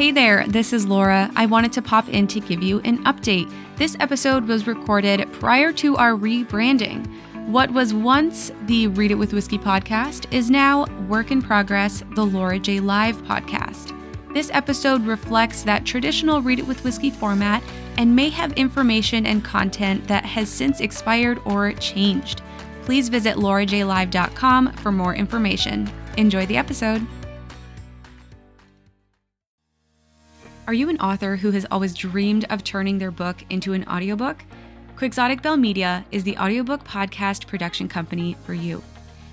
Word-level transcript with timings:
Hey 0.00 0.12
there, 0.12 0.46
this 0.48 0.72
is 0.72 0.86
Laura. 0.86 1.30
I 1.36 1.44
wanted 1.44 1.74
to 1.74 1.82
pop 1.82 2.08
in 2.08 2.26
to 2.28 2.40
give 2.40 2.62
you 2.62 2.80
an 2.84 3.04
update. 3.04 3.52
This 3.76 3.98
episode 4.00 4.48
was 4.48 4.66
recorded 4.66 5.30
prior 5.34 5.74
to 5.74 5.94
our 5.98 6.12
rebranding. 6.12 7.06
What 7.48 7.70
was 7.70 7.92
once 7.92 8.50
the 8.64 8.86
Read 8.86 9.10
It 9.10 9.16
with 9.16 9.34
Whiskey 9.34 9.58
podcast 9.58 10.24
is 10.32 10.48
now 10.48 10.86
Work 11.06 11.30
in 11.30 11.42
Progress, 11.42 12.02
the 12.14 12.24
Laura 12.24 12.58
Jay 12.58 12.80
Live 12.80 13.18
podcast. 13.24 13.94
This 14.32 14.50
episode 14.54 15.04
reflects 15.04 15.64
that 15.64 15.84
traditional 15.84 16.40
Read 16.40 16.60
It 16.60 16.66
with 16.66 16.82
Whiskey 16.82 17.10
format 17.10 17.62
and 17.98 18.16
may 18.16 18.30
have 18.30 18.54
information 18.54 19.26
and 19.26 19.44
content 19.44 20.08
that 20.08 20.24
has 20.24 20.48
since 20.48 20.80
expired 20.80 21.42
or 21.44 21.74
changed. 21.74 22.40
Please 22.84 23.10
visit 23.10 23.36
laurajaylive.com 23.36 24.72
for 24.76 24.92
more 24.92 25.14
information. 25.14 25.92
Enjoy 26.16 26.46
the 26.46 26.56
episode. 26.56 27.06
Are 30.70 30.82
you 30.82 30.88
an 30.88 31.00
author 31.00 31.34
who 31.34 31.50
has 31.50 31.66
always 31.72 31.94
dreamed 31.94 32.44
of 32.48 32.62
turning 32.62 32.98
their 32.98 33.10
book 33.10 33.44
into 33.50 33.72
an 33.72 33.84
audiobook? 33.88 34.44
Quixotic 34.94 35.42
Belle 35.42 35.56
Media 35.56 36.04
is 36.12 36.22
the 36.22 36.36
audiobook 36.36 36.84
podcast 36.84 37.48
production 37.48 37.88
company 37.88 38.36
for 38.44 38.54
you. 38.54 38.80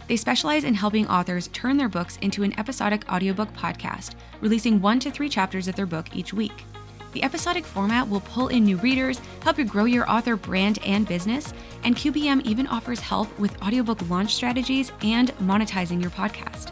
They 0.08 0.18
specialize 0.18 0.64
in 0.64 0.74
helping 0.74 1.08
authors 1.08 1.50
turn 1.50 1.78
their 1.78 1.90
books 1.90 2.18
into 2.24 2.42
an 2.42 2.60
episodic 2.60 3.08
audiobook 3.14 3.54
podcast, 3.54 4.16
releasing 4.42 4.82
one 4.82 5.00
to 5.00 5.12
three 5.12 5.30
chapters 5.30 5.68
of 5.68 5.76
their 5.76 5.86
book 5.86 6.08
each 6.16 6.34
week. 6.34 6.66
The 7.14 7.24
episodic 7.24 7.66
format 7.66 8.10
will 8.10 8.22
pull 8.22 8.48
in 8.48 8.64
new 8.64 8.78
readers, 8.78 9.22
help 9.44 9.60
you 9.60 9.66
grow 9.66 9.86
your 9.86 10.10
author 10.10 10.38
brand 10.38 10.80
and 10.84 11.08
business, 11.08 11.54
and 11.84 11.96
QBM 11.96 12.48
even 12.48 12.66
offers 12.66 13.00
help 13.00 13.38
with 13.38 13.62
audiobook 13.62 14.10
launch 14.10 14.34
strategies 14.34 14.92
and 15.04 15.30
monetizing 15.38 16.02
your 16.02 16.10
podcast. 16.10 16.72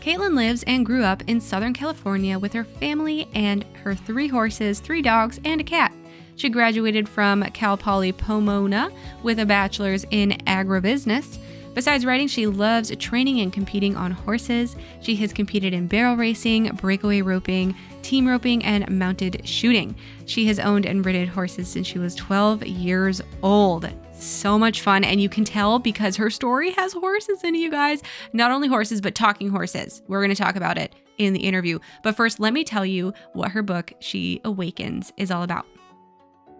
Caitlin 0.00 0.34
lives 0.34 0.62
and 0.66 0.86
grew 0.86 1.04
up 1.04 1.22
in 1.26 1.42
Southern 1.42 1.74
California 1.74 2.38
with 2.38 2.54
her 2.54 2.64
family 2.64 3.28
and 3.34 3.64
her 3.82 3.94
three 3.94 4.28
horses, 4.28 4.80
three 4.80 5.02
dogs, 5.02 5.38
and 5.44 5.60
a 5.60 5.64
cat. 5.64 5.94
She 6.36 6.48
graduated 6.48 7.06
from 7.06 7.42
Cal 7.52 7.76
Poly 7.76 8.12
Pomona 8.12 8.90
with 9.22 9.38
a 9.38 9.44
bachelor's 9.44 10.06
in 10.10 10.30
agribusiness. 10.46 11.38
Besides 11.74 12.06
writing, 12.06 12.28
she 12.28 12.46
loves 12.46 12.94
training 12.96 13.40
and 13.40 13.52
competing 13.52 13.94
on 13.94 14.10
horses. 14.10 14.74
She 15.02 15.16
has 15.16 15.34
competed 15.34 15.74
in 15.74 15.86
barrel 15.86 16.16
racing, 16.16 16.68
breakaway 16.76 17.20
roping, 17.20 17.76
team 18.02 18.26
roping, 18.26 18.64
and 18.64 18.90
mounted 18.98 19.46
shooting. 19.46 19.94
She 20.24 20.46
has 20.46 20.58
owned 20.58 20.86
and 20.86 21.04
ridden 21.04 21.28
horses 21.28 21.68
since 21.68 21.86
she 21.86 21.98
was 21.98 22.14
12 22.14 22.66
years 22.66 23.20
old 23.42 23.90
so 24.20 24.58
much 24.58 24.80
fun. 24.80 25.04
And 25.04 25.20
you 25.20 25.28
can 25.28 25.44
tell 25.44 25.78
because 25.78 26.16
her 26.16 26.30
story 26.30 26.70
has 26.72 26.92
horses 26.92 27.42
in 27.44 27.54
it, 27.54 27.58
you 27.58 27.70
guys. 27.70 28.02
Not 28.32 28.50
only 28.50 28.68
horses, 28.68 29.00
but 29.00 29.14
talking 29.14 29.50
horses. 29.50 30.02
We're 30.08 30.20
going 30.20 30.34
to 30.34 30.42
talk 30.42 30.56
about 30.56 30.78
it 30.78 30.94
in 31.18 31.32
the 31.32 31.40
interview. 31.40 31.78
But 32.02 32.16
first, 32.16 32.40
let 32.40 32.52
me 32.52 32.64
tell 32.64 32.86
you 32.86 33.12
what 33.32 33.52
her 33.52 33.62
book, 33.62 33.92
She 34.00 34.40
Awakens, 34.44 35.12
is 35.16 35.30
all 35.30 35.42
about. 35.42 35.66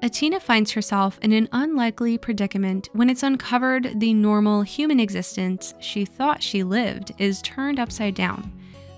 Atina 0.02 0.40
finds 0.40 0.70
herself 0.70 1.18
in 1.20 1.32
an 1.32 1.48
unlikely 1.52 2.16
predicament 2.16 2.88
when 2.94 3.10
it's 3.10 3.22
uncovered 3.22 4.00
the 4.00 4.14
normal 4.14 4.62
human 4.62 4.98
existence 4.98 5.74
she 5.78 6.06
thought 6.06 6.42
she 6.42 6.62
lived 6.62 7.12
is 7.18 7.42
turned 7.42 7.78
upside 7.78 8.14
down. 8.14 8.50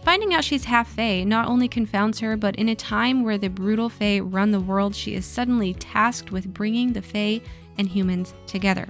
Finding 0.04 0.34
out 0.34 0.44
she's 0.44 0.64
half 0.64 0.88
Fae 0.88 1.24
not 1.24 1.48
only 1.48 1.68
confounds 1.68 2.20
her, 2.20 2.36
but 2.36 2.56
in 2.56 2.68
a 2.68 2.74
time 2.74 3.22
where 3.22 3.38
the 3.38 3.48
brutal 3.48 3.88
Fae 3.88 4.20
run 4.20 4.50
the 4.50 4.60
world, 4.60 4.94
she 4.94 5.14
is 5.14 5.24
suddenly 5.24 5.74
tasked 5.74 6.32
with 6.32 6.52
bringing 6.52 6.92
the 6.92 7.02
Fae 7.02 7.40
and 7.78 7.88
humans 7.88 8.34
together. 8.46 8.88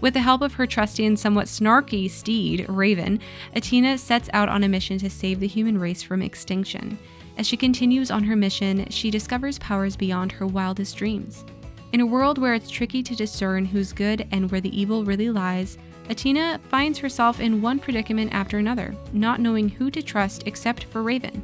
With 0.00 0.14
the 0.14 0.20
help 0.20 0.42
of 0.42 0.54
her 0.54 0.66
trusty 0.66 1.06
and 1.06 1.18
somewhat 1.18 1.46
snarky 1.46 2.08
steed, 2.08 2.66
Raven, 2.68 3.20
Atina 3.56 3.98
sets 3.98 4.30
out 4.32 4.48
on 4.48 4.62
a 4.62 4.68
mission 4.68 4.98
to 4.98 5.10
save 5.10 5.40
the 5.40 5.48
human 5.48 5.78
race 5.78 6.02
from 6.02 6.22
extinction. 6.22 6.98
As 7.36 7.46
she 7.46 7.56
continues 7.56 8.10
on 8.10 8.24
her 8.24 8.36
mission, 8.36 8.88
she 8.90 9.10
discovers 9.10 9.58
powers 9.58 9.96
beyond 9.96 10.32
her 10.32 10.46
wildest 10.46 10.96
dreams. 10.96 11.44
In 11.92 12.00
a 12.00 12.06
world 12.06 12.38
where 12.38 12.54
it's 12.54 12.70
tricky 12.70 13.02
to 13.02 13.16
discern 13.16 13.64
who's 13.64 13.92
good 13.92 14.28
and 14.30 14.50
where 14.50 14.60
the 14.60 14.78
evil 14.78 15.04
really 15.04 15.30
lies, 15.30 15.78
Atina 16.08 16.60
finds 16.62 16.98
herself 16.98 17.40
in 17.40 17.60
one 17.60 17.78
predicament 17.78 18.32
after 18.32 18.58
another, 18.58 18.94
not 19.12 19.40
knowing 19.40 19.68
who 19.68 19.90
to 19.90 20.02
trust 20.02 20.44
except 20.46 20.84
for 20.84 21.02
Raven. 21.02 21.42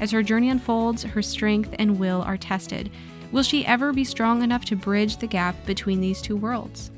As 0.00 0.10
her 0.10 0.22
journey 0.22 0.48
unfolds, 0.48 1.02
her 1.02 1.22
strength 1.22 1.74
and 1.78 1.98
will 1.98 2.22
are 2.22 2.36
tested, 2.36 2.90
Will 3.32 3.42
she 3.44 3.64
ever 3.64 3.92
be 3.92 4.04
strong 4.04 4.42
enough 4.42 4.64
to 4.66 4.76
bridge 4.76 5.18
the 5.18 5.26
gap 5.26 5.54
between 5.64 6.00
these 6.00 6.20
two 6.20 6.36
worlds? 6.36 6.90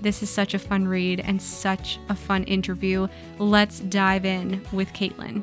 This 0.00 0.22
is 0.22 0.30
such 0.30 0.54
a 0.54 0.58
fun 0.58 0.88
read 0.88 1.20
and 1.20 1.40
such 1.40 1.98
a 2.08 2.14
fun 2.14 2.44
interview. 2.44 3.08
Let's 3.38 3.80
dive 3.80 4.24
in 4.24 4.62
with 4.72 4.92
Caitlin. 4.94 5.42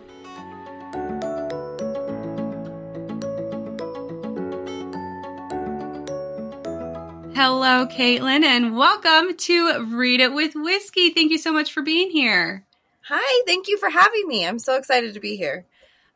Hello, 7.35 7.87
Caitlin, 7.87 8.43
and 8.43 8.75
welcome 8.75 9.35
to 9.35 9.85
Read 9.85 10.19
It 10.19 10.33
with 10.33 10.53
Whiskey. 10.55 11.09
Thank 11.11 11.31
you 11.31 11.37
so 11.37 11.51
much 11.51 11.71
for 11.71 11.81
being 11.81 12.11
here. 12.11 12.65
Hi, 13.05 13.43
thank 13.47 13.67
you 13.67 13.77
for 13.77 13.89
having 13.89 14.27
me. 14.27 14.45
I'm 14.45 14.59
so 14.59 14.75
excited 14.75 15.13
to 15.13 15.19
be 15.19 15.37
here. 15.37 15.65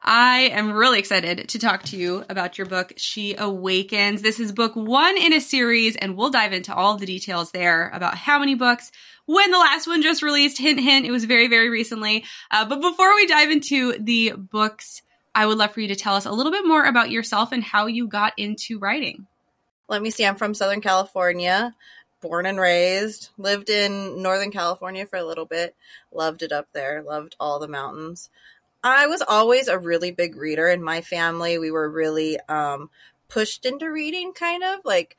I 0.08 0.50
am 0.52 0.72
really 0.72 1.00
excited 1.00 1.50
to 1.50 1.58
talk 1.58 1.82
to 1.86 1.98
you 1.98 2.24
about 2.30 2.60
your 2.60 2.68
book, 2.68 2.94
She 2.96 3.34
Awakens. 3.34 4.22
This 4.22 4.40
is 4.40 4.52
book 4.52 4.76
one 4.76 5.18
in 5.18 5.34
a 5.34 5.42
series, 5.42 5.96
and 5.96 6.16
we'll 6.16 6.30
dive 6.30 6.54
into 6.54 6.76
all 6.76 6.96
the 6.96 7.08
details 7.08 7.50
there 7.50 7.90
about 7.90 8.16
how 8.16 8.38
many 8.38 8.54
books, 8.54 8.92
when 9.26 9.50
the 9.50 9.58
last 9.58 9.88
one 9.88 10.04
just 10.04 10.22
released. 10.22 10.60
Hint, 10.60 10.80
hint, 10.80 11.08
it 11.08 11.12
was 11.12 11.26
very, 11.26 11.48
very 11.48 11.72
recently. 11.72 12.24
Uh, 12.52 12.66
but 12.66 12.82
before 12.82 13.16
we 13.16 13.26
dive 13.26 13.50
into 13.50 13.94
the 13.98 14.34
books, 14.38 15.02
I 15.34 15.48
would 15.48 15.58
love 15.58 15.72
for 15.72 15.82
you 15.82 15.88
to 15.88 15.96
tell 15.96 16.14
us 16.14 16.28
a 16.28 16.32
little 16.32 16.52
bit 16.52 16.68
more 16.68 16.86
about 16.86 17.10
yourself 17.10 17.52
and 17.52 17.64
how 17.64 17.88
you 17.88 18.08
got 18.08 18.34
into 18.38 18.78
writing. 18.78 19.26
Let 19.88 20.04
me 20.04 20.12
see, 20.12 20.24
I'm 20.24 20.36
from 20.36 20.54
Southern 20.54 20.82
California 20.82 21.74
born 22.22 22.46
and 22.48 22.60
raised, 22.60 23.30
lived 23.38 23.70
in 23.70 24.22
Northern 24.22 24.52
California 24.52 25.06
for 25.06 25.18
a 25.18 25.24
little 25.24 25.46
bit, 25.46 25.76
loved 26.12 26.42
it 26.42 26.52
up 26.52 26.68
there, 26.74 27.04
loved 27.04 27.36
all 27.40 27.60
the 27.60 27.68
mountains. 27.68 28.30
I 28.86 29.08
was 29.08 29.24
always 29.28 29.68
a 29.68 29.80
really 29.80 30.12
big 30.12 30.36
reader 30.36 30.68
in 30.68 30.84
my 30.84 31.02
family. 31.02 31.58
We 31.58 31.72
were 31.72 31.90
really 31.90 32.40
um, 32.48 32.92
pushed 33.30 33.66
into 33.66 33.92
reading, 33.92 34.32
kind 34.32 34.64
of 34.64 34.82
like 34.86 35.18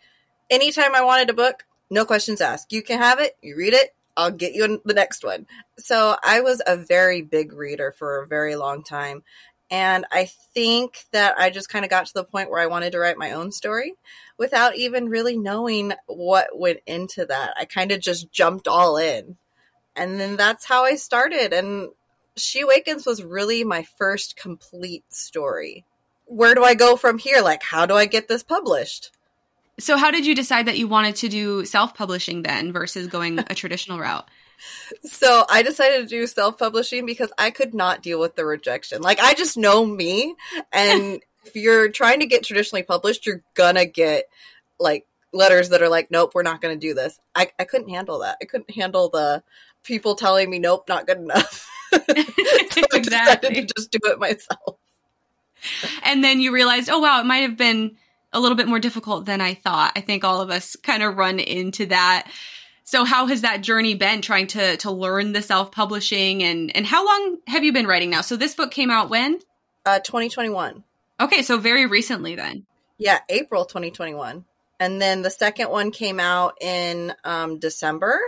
anytime 0.49 0.95
I 0.95 1.03
wanted 1.03 1.31
a 1.31 1.35
book, 1.35 1.65
no 1.91 2.05
questions 2.05 2.41
asked. 2.41 2.73
You 2.73 2.81
can 2.81 2.99
have 2.99 3.19
it, 3.19 3.37
you 3.43 3.57
read 3.57 3.75
it, 3.75 3.93
I'll 4.17 4.31
get 4.31 4.55
you 4.55 4.81
the 4.85 4.95
next 4.95 5.25
one. 5.25 5.49
So 5.79 6.17
I 6.23 6.43
was 6.43 6.63
a 6.65 6.77
very 6.77 7.23
big 7.23 7.53
reader 7.53 7.91
for 7.91 8.23
a 8.23 8.27
very 8.29 8.55
long 8.55 8.85
time. 8.85 9.25
And 9.69 10.05
I 10.13 10.31
think 10.55 10.99
that 11.11 11.35
I 11.37 11.51
just 11.51 11.69
kind 11.69 11.85
of 11.85 11.91
got 11.91 12.07
to 12.07 12.15
the 12.15 12.23
point 12.23 12.51
where 12.51 12.63
I 12.63 12.69
wanted 12.69 12.93
to 12.93 13.01
write 13.01 13.19
my 13.19 13.33
own 13.33 13.51
story 13.51 13.95
without 14.39 14.77
even 14.77 15.09
really 15.09 15.37
knowing 15.37 15.93
what 16.07 16.57
went 16.57 16.79
into 16.87 17.27
that. 17.27 17.55
I 17.59 17.65
kind 17.65 17.91
of 17.91 17.99
just 17.99 18.31
jumped 18.31 18.69
all 18.69 18.97
in. 18.97 19.37
And 19.97 20.21
then 20.21 20.37
that's 20.37 20.67
how 20.67 20.85
I 20.85 20.95
started. 20.95 21.53
And 21.53 21.89
she 22.37 22.61
Awakens 22.61 23.07
was 23.07 23.23
really 23.23 23.65
my 23.65 23.83
first 23.83 24.37
complete 24.37 25.05
story. 25.13 25.85
Where 26.27 26.55
do 26.55 26.65
I 26.65 26.75
go 26.75 26.97
from 26.97 27.19
here? 27.19 27.41
Like, 27.41 27.63
how 27.63 27.87
do 27.87 27.95
I 27.95 28.07
get 28.07 28.29
this 28.29 28.43
published? 28.43 29.11
So, 29.79 29.97
how 29.97 30.11
did 30.11 30.27
you 30.27 30.35
decide 30.35 30.67
that 30.67 30.79
you 30.79 30.89
wanted 30.89 31.17
to 31.17 31.29
do 31.29 31.65
self 31.65 31.95
publishing 31.95 32.43
then 32.43 32.73
versus 32.73 33.09
going 33.09 33.39
a 33.39 33.43
traditional 33.55 33.99
route? 33.99 34.29
So, 35.05 35.45
I 35.49 35.63
decided 35.63 36.03
to 36.03 36.07
do 36.07 36.27
self 36.27 36.59
publishing 36.59 37.07
because 37.07 37.33
I 37.39 37.51
could 37.51 37.75
not 37.75 38.03
deal 38.03 38.19
with 38.19 38.37
the 38.37 38.45
rejection. 38.45 39.03
Like, 39.03 39.21
I 39.21 39.35
just 39.35 39.57
know 39.57 39.85
me. 39.85 40.35
And 40.73 41.21
if 41.45 41.55
you're 41.55 41.91
trying 41.91 42.21
to 42.21 42.27
get 42.27 42.45
traditionally 42.45 42.83
published, 42.83 43.27
you're 43.27 43.43
gonna 43.55 43.87
get 43.87 44.25
like 44.79 45.07
letters 45.33 45.71
that 45.71 45.83
are 45.83 45.89
like, 45.89 46.11
nope, 46.11 46.33
we're 46.35 46.43
not 46.43 46.61
gonna 46.61 46.77
do 46.77 46.95
this. 46.95 47.19
I, 47.35 47.51
I 47.59 47.65
couldn't 47.65 47.91
handle 47.91 48.21
that. 48.21 48.39
I 48.43 48.47
couldn't 48.47 48.71
handle 48.75 49.11
the 49.11 49.43
people 49.85 50.17
telling 50.17 50.51
me, 50.51 50.59
nope, 50.59 50.87
not 50.89 51.07
good 51.07 51.19
enough. 51.19 51.66
so 51.93 52.83
I 52.93 52.99
decided 52.99 53.55
to 53.55 53.75
just 53.75 53.91
do 53.91 53.99
it 54.05 54.19
myself. 54.19 54.79
And 56.03 56.23
then 56.23 56.41
you 56.41 56.53
realized, 56.53 56.89
oh 56.91 57.01
wow, 57.01 57.21
it 57.21 57.27
might 57.27 57.39
have 57.39 57.57
been 57.57 57.97
a 58.33 58.41
little 58.41 58.57
bit 58.57 58.69
more 58.69 58.79
difficult 58.79 59.25
than 59.25 59.41
I 59.41 59.55
thought. 59.55 59.93
I 59.97 60.01
think 60.01 60.25
all 60.25 60.41
of 60.41 60.51
us 60.51 60.77
kind 60.77 61.03
of 61.03 61.17
run 61.17 61.39
into 61.39 61.87
that. 61.87 62.31
So 62.85 63.05
how 63.05 63.27
has 63.27 63.41
that 63.43 63.63
journey 63.63 63.95
been 63.95 64.23
trying 64.23 64.47
to 64.49 64.77
to 64.79 64.91
learn 64.91 65.33
the 65.33 65.43
self-publishing 65.43 66.43
and 66.43 66.75
and 66.77 66.87
how 66.87 67.05
long 67.05 67.39
have 67.47 67.65
you 67.65 67.73
been 67.73 67.87
writing 67.87 68.11
now? 68.11 68.21
So 68.21 68.37
this 68.37 68.55
book 68.55 68.71
came 68.71 68.91
out 68.91 69.11
when? 69.11 69.41
Uh 69.85 69.99
2021. 70.01 70.85
Okay, 71.19 71.43
so 71.43 71.59
very 71.59 71.87
recently 71.87 72.37
then. 72.37 72.67
Yeah, 72.99 73.19
April 73.29 73.65
2021. 73.65 74.45
And 74.79 75.01
then 75.01 75.23
the 75.23 75.31
second 75.31 75.71
one 75.71 75.91
came 75.91 76.21
out 76.21 76.59
in 76.61 77.15
um, 77.25 77.59
December 77.59 78.21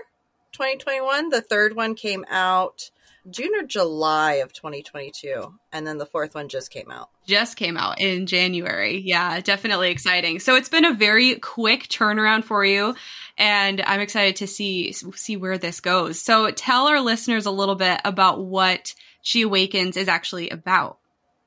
2021. 0.52 1.28
The 1.28 1.42
third 1.42 1.76
one 1.76 1.94
came 1.94 2.24
out 2.28 2.90
June 3.30 3.50
or 3.58 3.64
July 3.64 4.34
of 4.34 4.52
2022. 4.52 5.54
And 5.72 5.86
then 5.86 5.98
the 5.98 6.06
fourth 6.06 6.34
one 6.34 6.48
just 6.48 6.70
came 6.70 6.90
out. 6.90 7.10
Just 7.26 7.56
came 7.56 7.76
out 7.76 8.00
in 8.00 8.26
January. 8.26 8.98
Yeah, 8.98 9.40
definitely 9.40 9.90
exciting. 9.90 10.40
So 10.40 10.56
it's 10.56 10.68
been 10.68 10.84
a 10.84 10.94
very 10.94 11.36
quick 11.36 11.84
turnaround 11.84 12.44
for 12.44 12.64
you 12.64 12.94
and 13.36 13.80
I'm 13.80 14.00
excited 14.00 14.36
to 14.36 14.46
see 14.46 14.92
see 14.92 15.36
where 15.36 15.58
this 15.58 15.80
goes. 15.80 16.20
So 16.20 16.50
tell 16.50 16.86
our 16.86 17.00
listeners 17.00 17.46
a 17.46 17.50
little 17.50 17.76
bit 17.76 18.00
about 18.04 18.44
what 18.44 18.94
She 19.22 19.42
Awakens 19.42 19.96
is 19.96 20.08
actually 20.08 20.50
about. 20.50 20.98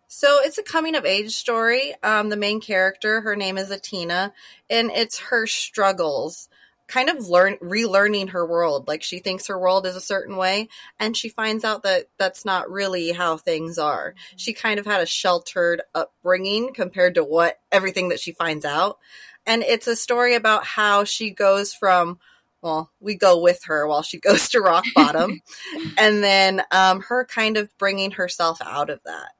So 0.08 0.40
it's 0.42 0.58
a 0.58 0.64
coming 0.64 0.96
of 0.96 1.06
age 1.06 1.32
story. 1.32 1.94
Um, 2.04 2.30
the 2.30 2.36
main 2.36 2.60
character, 2.60 3.22
her 3.22 3.36
name 3.36 3.58
is 3.58 3.70
Atina, 3.70 4.34
and 4.70 4.92
it's 4.92 5.20
her 5.20 5.48
struggles 5.48 6.50
kind 6.92 7.10
of 7.10 7.28
learn 7.28 7.56
relearning 7.62 8.30
her 8.30 8.46
world. 8.46 8.88
Like 8.88 9.02
she 9.02 9.20
thinks 9.20 9.48
her 9.48 9.58
world 9.58 9.86
is 9.86 9.96
a 9.96 10.02
certain 10.02 10.36
way, 10.36 10.68
and 11.00 11.16
she 11.16 11.30
finds 11.30 11.64
out 11.64 11.84
that 11.84 12.08
that's 12.20 12.46
not 12.46 12.70
really 12.70 13.12
how 13.12 13.38
things 13.38 13.78
are. 13.78 14.14
She 14.36 14.54
kind 14.54 14.80
of 14.80 14.86
had 14.86 15.02
a 15.02 15.06
sheltered 15.06 15.82
upbringing 15.96 16.74
compared 16.74 17.16
to 17.16 17.24
what 17.24 17.60
everything 17.72 18.10
that 18.10 18.20
she 18.20 18.34
finds 18.34 18.66
out. 18.66 19.00
And 19.48 19.64
it's 19.64 19.88
a 19.88 19.96
story 19.96 20.36
about 20.36 20.66
how 20.66 21.06
she 21.06 21.32
goes 21.32 21.74
from 21.74 22.20
well, 22.62 22.92
we 23.00 23.16
go 23.16 23.42
with 23.42 23.64
her 23.64 23.88
while 23.88 24.04
she 24.04 24.20
goes 24.20 24.50
to 24.50 24.60
rock 24.60 24.86
bottom, 24.94 25.42
and 25.98 26.24
then 26.24 26.62
um, 26.72 27.02
her 27.02 27.26
kind 27.26 27.58
of 27.58 27.76
bringing 27.78 28.12
herself 28.12 28.60
out 28.64 28.90
of 28.90 29.02
that. 29.06 29.32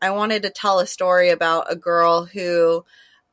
I 0.00 0.10
wanted 0.10 0.42
to 0.42 0.50
tell 0.50 0.78
a 0.78 0.86
story 0.86 1.30
about 1.30 1.72
a 1.72 1.76
girl 1.76 2.26
who 2.26 2.84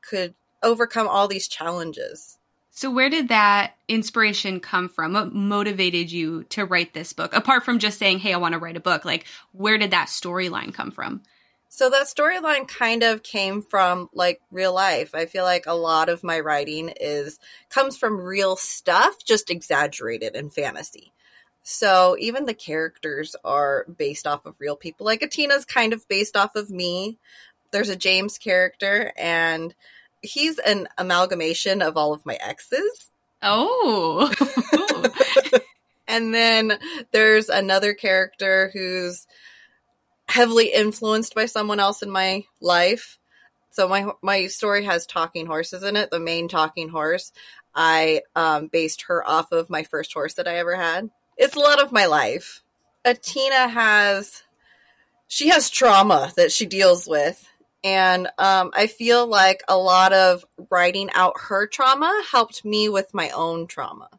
could 0.01 0.33
overcome 0.63 1.07
all 1.07 1.27
these 1.27 1.47
challenges 1.47 2.38
so, 2.79 2.89
where 2.89 3.09
did 3.09 3.27
that 3.27 3.73
inspiration 3.89 4.61
come 4.61 4.87
from? 4.87 5.11
What 5.11 5.33
motivated 5.33 6.13
you 6.13 6.45
to 6.45 6.63
write 6.63 6.93
this 6.93 7.11
book? 7.11 7.33
Apart 7.33 7.65
from 7.65 7.77
just 7.77 7.99
saying, 7.99 8.19
hey, 8.19 8.33
I 8.33 8.37
want 8.37 8.53
to 8.53 8.57
write 8.57 8.77
a 8.77 8.79
book, 8.79 9.03
like, 9.03 9.25
where 9.51 9.77
did 9.77 9.91
that 9.91 10.07
storyline 10.07 10.73
come 10.73 10.89
from? 10.89 11.21
So, 11.67 11.89
that 11.89 12.07
storyline 12.07 12.69
kind 12.69 13.03
of 13.03 13.21
came 13.21 13.61
from 13.61 14.09
like 14.13 14.39
real 14.49 14.73
life. 14.73 15.13
I 15.13 15.25
feel 15.25 15.43
like 15.43 15.65
a 15.67 15.73
lot 15.73 16.07
of 16.07 16.23
my 16.23 16.39
writing 16.39 16.93
is 17.01 17.37
comes 17.69 17.97
from 17.97 18.21
real 18.21 18.55
stuff, 18.55 19.25
just 19.25 19.49
exaggerated 19.49 20.37
in 20.37 20.49
fantasy. 20.49 21.11
So, 21.63 22.15
even 22.17 22.45
the 22.45 22.53
characters 22.53 23.35
are 23.43 23.87
based 23.97 24.25
off 24.25 24.45
of 24.45 24.55
real 24.61 24.77
people. 24.77 25.05
Like, 25.05 25.21
Atina's 25.21 25.65
kind 25.65 25.91
of 25.91 26.07
based 26.07 26.37
off 26.37 26.55
of 26.55 26.69
me. 26.69 27.17
There's 27.73 27.89
a 27.89 27.97
James 27.97 28.37
character, 28.37 29.11
and 29.17 29.75
he's 30.21 30.59
an 30.59 30.87
amalgamation 30.97 31.81
of 31.81 31.97
all 31.97 32.13
of 32.13 32.25
my 32.25 32.35
exes. 32.35 33.09
Oh. 33.41 34.31
and 36.07 36.33
then 36.33 36.77
there's 37.11 37.49
another 37.49 37.93
character 37.93 38.69
who's 38.73 39.27
heavily 40.27 40.71
influenced 40.73 41.35
by 41.35 41.45
someone 41.45 41.79
else 41.79 42.03
in 42.03 42.09
my 42.09 42.45
life. 42.61 43.17
So 43.71 43.87
my 43.87 44.11
my 44.21 44.47
story 44.47 44.83
has 44.85 45.05
talking 45.05 45.45
horses 45.45 45.83
in 45.83 45.95
it. 45.95 46.11
The 46.11 46.19
main 46.19 46.47
talking 46.47 46.89
horse, 46.89 47.31
I 47.73 48.21
um, 48.35 48.67
based 48.67 49.03
her 49.03 49.27
off 49.27 49.51
of 49.51 49.69
my 49.69 49.83
first 49.83 50.13
horse 50.13 50.35
that 50.35 50.47
I 50.47 50.57
ever 50.57 50.75
had. 50.75 51.09
It's 51.37 51.55
a 51.55 51.59
lot 51.59 51.81
of 51.81 51.91
my 51.91 52.05
life. 52.05 52.63
Atina 53.05 53.69
has 53.69 54.43
she 55.27 55.49
has 55.49 55.69
trauma 55.69 56.33
that 56.35 56.51
she 56.51 56.65
deals 56.65 57.07
with 57.07 57.47
and 57.83 58.27
um, 58.37 58.71
I 58.73 58.87
feel 58.87 59.27
like 59.27 59.61
a 59.67 59.77
lot 59.77 60.13
of 60.13 60.45
writing 60.69 61.09
out 61.13 61.33
her 61.47 61.67
trauma 61.67 62.23
helped 62.31 62.65
me 62.65 62.89
with 62.89 63.13
my 63.13 63.29
own 63.29 63.67
trauma. 63.67 64.09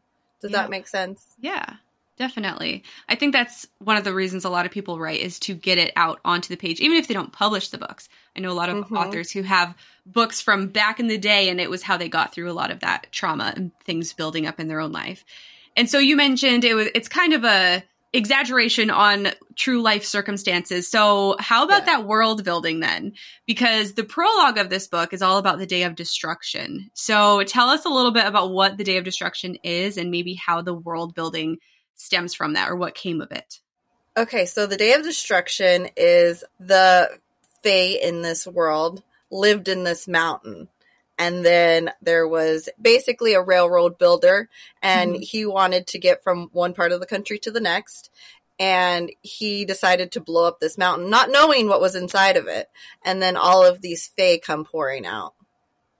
Does 0.41 0.51
yeah. 0.51 0.57
that 0.57 0.69
make 0.69 0.87
sense? 0.87 1.35
Yeah, 1.39 1.75
definitely. 2.17 2.83
I 3.07 3.15
think 3.15 3.33
that's 3.33 3.67
one 3.79 3.97
of 3.97 4.03
the 4.03 4.13
reasons 4.13 4.45
a 4.45 4.49
lot 4.49 4.65
of 4.65 4.71
people 4.71 4.99
write 4.99 5.19
is 5.19 5.39
to 5.41 5.53
get 5.53 5.77
it 5.77 5.93
out 5.95 6.19
onto 6.25 6.49
the 6.49 6.57
page, 6.57 6.79
even 6.79 6.97
if 6.97 7.07
they 7.07 7.13
don't 7.13 7.31
publish 7.31 7.69
the 7.69 7.77
books. 7.77 8.09
I 8.35 8.39
know 8.39 8.51
a 8.51 8.53
lot 8.53 8.69
of 8.69 8.77
mm-hmm. 8.77 8.97
authors 8.97 9.31
who 9.31 9.43
have 9.43 9.75
books 10.05 10.41
from 10.41 10.67
back 10.67 10.99
in 10.99 11.07
the 11.07 11.17
day, 11.19 11.49
and 11.49 11.61
it 11.61 11.69
was 11.69 11.83
how 11.83 11.97
they 11.97 12.09
got 12.09 12.33
through 12.33 12.49
a 12.49 12.53
lot 12.53 12.71
of 12.71 12.79
that 12.79 13.07
trauma 13.11 13.53
and 13.55 13.71
things 13.83 14.13
building 14.13 14.47
up 14.47 14.59
in 14.59 14.67
their 14.67 14.79
own 14.79 14.91
life. 14.91 15.23
And 15.77 15.89
so 15.89 15.99
you 15.99 16.15
mentioned 16.15 16.63
it 16.63 16.73
was 16.73 16.89
it's 16.95 17.07
kind 17.07 17.33
of 17.33 17.43
a 17.45 17.83
exaggeration 18.13 18.89
on 18.89 19.29
true 19.55 19.81
life 19.81 20.03
circumstances. 20.03 20.89
So, 20.89 21.35
how 21.39 21.63
about 21.63 21.85
yeah. 21.85 21.97
that 21.97 22.07
world 22.07 22.43
building 22.43 22.79
then? 22.79 23.13
Because 23.45 23.93
the 23.93 24.03
prologue 24.03 24.57
of 24.57 24.69
this 24.69 24.87
book 24.87 25.13
is 25.13 25.21
all 25.21 25.37
about 25.37 25.59
the 25.59 25.65
day 25.65 25.83
of 25.83 25.95
destruction. 25.95 26.89
So, 26.93 27.43
tell 27.43 27.69
us 27.69 27.85
a 27.85 27.89
little 27.89 28.11
bit 28.11 28.25
about 28.25 28.51
what 28.51 28.77
the 28.77 28.83
day 28.83 28.97
of 28.97 29.03
destruction 29.03 29.57
is 29.63 29.97
and 29.97 30.11
maybe 30.11 30.33
how 30.33 30.61
the 30.61 30.73
world 30.73 31.15
building 31.15 31.57
stems 31.95 32.33
from 32.33 32.53
that 32.53 32.69
or 32.69 32.75
what 32.75 32.95
came 32.95 33.21
of 33.21 33.31
it. 33.31 33.59
Okay, 34.17 34.45
so 34.45 34.67
the 34.67 34.77
day 34.77 34.93
of 34.93 35.03
destruction 35.03 35.87
is 35.95 36.43
the 36.59 37.09
Fae 37.63 37.97
in 38.01 38.21
this 38.21 38.45
world 38.45 39.03
lived 39.29 39.69
in 39.69 39.83
this 39.83 40.07
mountain 40.07 40.67
and 41.21 41.45
then 41.45 41.91
there 42.01 42.27
was 42.27 42.67
basically 42.81 43.35
a 43.35 43.43
railroad 43.43 43.99
builder 43.99 44.49
and 44.81 45.13
mm-hmm. 45.13 45.21
he 45.21 45.45
wanted 45.45 45.85
to 45.85 45.99
get 45.99 46.23
from 46.23 46.49
one 46.51 46.73
part 46.73 46.91
of 46.91 46.99
the 46.99 47.05
country 47.05 47.37
to 47.37 47.51
the 47.51 47.59
next. 47.59 48.09
And 48.59 49.11
he 49.21 49.63
decided 49.63 50.13
to 50.13 50.19
blow 50.19 50.47
up 50.47 50.59
this 50.59 50.79
mountain 50.79 51.11
not 51.11 51.29
knowing 51.29 51.67
what 51.67 51.79
was 51.79 51.95
inside 51.95 52.37
of 52.37 52.47
it. 52.47 52.69
And 53.05 53.21
then 53.21 53.37
all 53.37 53.63
of 53.63 53.81
these 53.81 54.07
fae 54.17 54.39
come 54.43 54.65
pouring 54.65 55.05
out. 55.05 55.35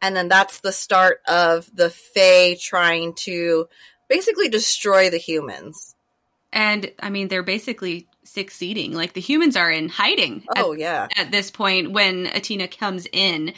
And 0.01 0.15
then 0.15 0.27
that's 0.27 0.59
the 0.61 0.71
start 0.71 1.19
of 1.27 1.69
the 1.71 1.91
fae 1.91 2.57
trying 2.59 3.13
to 3.17 3.67
basically 4.09 4.49
destroy 4.49 5.11
the 5.11 5.17
humans. 5.17 5.95
And 6.51 6.91
i 6.99 7.11
mean 7.11 7.27
they're 7.27 7.43
basically 7.43 8.07
succeeding. 8.23 8.93
Like 8.93 9.13
the 9.13 9.21
humans 9.21 9.55
are 9.55 9.69
in 9.69 9.87
hiding 9.87 10.45
oh 10.57 10.73
at, 10.73 10.79
yeah. 10.79 11.07
at 11.15 11.29
this 11.29 11.51
point 11.51 11.91
when 11.91 12.25
atina 12.25 12.75
comes 12.75 13.05
in. 13.13 13.53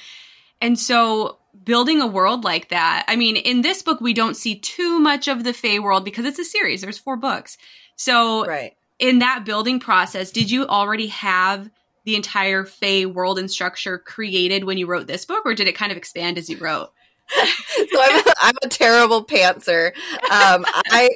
And 0.59 0.77
so 0.77 1.39
building 1.61 2.01
a 2.01 2.07
world 2.07 2.43
like 2.43 2.69
that. 2.69 3.05
I 3.07 3.15
mean, 3.15 3.35
in 3.35 3.61
this 3.61 3.81
book, 3.81 4.01
we 4.01 4.13
don't 4.13 4.35
see 4.35 4.55
too 4.55 4.99
much 4.99 5.27
of 5.27 5.43
the 5.43 5.53
Fae 5.53 5.79
world 5.79 6.05
because 6.05 6.25
it's 6.25 6.39
a 6.39 6.45
series. 6.45 6.81
There's 6.81 6.97
four 6.97 7.17
books. 7.17 7.57
So, 7.95 8.45
right. 8.45 8.75
in 8.99 9.19
that 9.19 9.45
building 9.45 9.79
process, 9.79 10.31
did 10.31 10.49
you 10.49 10.65
already 10.65 11.07
have 11.07 11.69
the 12.05 12.15
entire 12.15 12.65
Fae 12.65 13.05
world 13.05 13.39
and 13.39 13.49
structure 13.49 13.97
created 13.97 14.63
when 14.63 14.77
you 14.77 14.87
wrote 14.87 15.07
this 15.07 15.25
book, 15.25 15.45
or 15.45 15.53
did 15.53 15.67
it 15.67 15.75
kind 15.75 15.91
of 15.91 15.97
expand 15.97 16.37
as 16.37 16.49
you 16.49 16.57
wrote? 16.57 16.91
so 17.29 18.01
I'm 18.01 18.19
a, 18.19 18.33
I'm 18.41 18.55
a 18.63 18.67
terrible 18.67 19.23
pantser. 19.23 19.95
Um, 20.29 20.65
I 20.67 21.09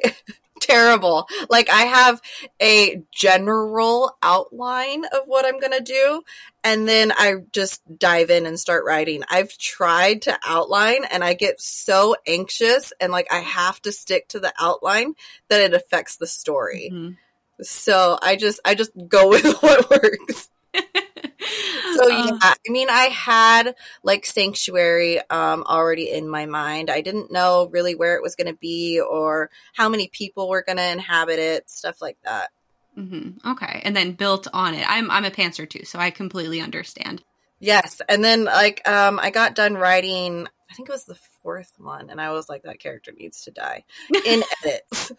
terrible. 0.67 1.27
Like 1.49 1.69
I 1.69 1.83
have 1.83 2.21
a 2.61 3.01
general 3.11 4.15
outline 4.21 5.05
of 5.05 5.21
what 5.25 5.45
I'm 5.45 5.59
going 5.59 5.77
to 5.77 5.83
do 5.83 6.21
and 6.63 6.87
then 6.87 7.11
I 7.11 7.35
just 7.51 7.81
dive 7.97 8.29
in 8.29 8.45
and 8.45 8.59
start 8.59 8.83
writing. 8.85 9.23
I've 9.29 9.57
tried 9.57 10.23
to 10.23 10.37
outline 10.45 11.05
and 11.05 11.23
I 11.23 11.33
get 11.33 11.61
so 11.61 12.15
anxious 12.27 12.91
and 12.99 13.11
like 13.11 13.31
I 13.31 13.39
have 13.39 13.81
to 13.83 13.91
stick 13.91 14.27
to 14.29 14.39
the 14.39 14.53
outline 14.59 15.13
that 15.47 15.61
it 15.61 15.73
affects 15.73 16.17
the 16.17 16.27
story. 16.27 16.89
Mm-hmm. 16.93 17.13
So 17.61 18.19
I 18.21 18.35
just 18.35 18.59
I 18.65 18.75
just 18.75 18.91
go 19.07 19.29
with 19.29 19.45
what 19.61 19.89
works. 19.89 20.49
So 20.75 20.81
yeah, 22.07 22.31
uh, 22.31 22.39
I 22.41 22.55
mean, 22.69 22.89
I 22.89 23.05
had 23.05 23.75
like 24.03 24.25
Sanctuary 24.25 25.19
um, 25.29 25.63
already 25.67 26.11
in 26.11 26.29
my 26.29 26.45
mind. 26.45 26.89
I 26.89 27.01
didn't 27.01 27.31
know 27.31 27.69
really 27.71 27.95
where 27.95 28.15
it 28.15 28.23
was 28.23 28.35
going 28.35 28.51
to 28.51 28.59
be 28.59 28.99
or 28.99 29.49
how 29.73 29.89
many 29.89 30.07
people 30.07 30.49
were 30.49 30.63
going 30.63 30.77
to 30.77 30.91
inhabit 30.91 31.39
it, 31.39 31.69
stuff 31.69 32.01
like 32.01 32.17
that. 32.23 32.49
Mm-hmm. 32.97 33.49
Okay, 33.51 33.81
and 33.83 33.95
then 33.95 34.13
built 34.13 34.47
on 34.53 34.73
it. 34.73 34.85
I'm 34.87 35.11
I'm 35.11 35.25
a 35.25 35.31
pantser 35.31 35.69
too, 35.69 35.85
so 35.85 35.99
I 35.99 36.09
completely 36.09 36.61
understand. 36.61 37.23
Yes, 37.59 38.01
and 38.09 38.23
then 38.23 38.45
like 38.45 38.87
um, 38.87 39.19
I 39.19 39.29
got 39.29 39.55
done 39.55 39.75
writing. 39.75 40.47
I 40.69 40.73
think 40.73 40.89
it 40.89 40.91
was 40.91 41.05
the 41.05 41.17
fourth 41.43 41.71
one, 41.77 42.09
and 42.09 42.19
I 42.19 42.31
was 42.31 42.49
like, 42.49 42.63
that 42.63 42.79
character 42.79 43.13
needs 43.17 43.43
to 43.43 43.51
die 43.51 43.85
in 44.25 44.43
edits. 44.65 45.13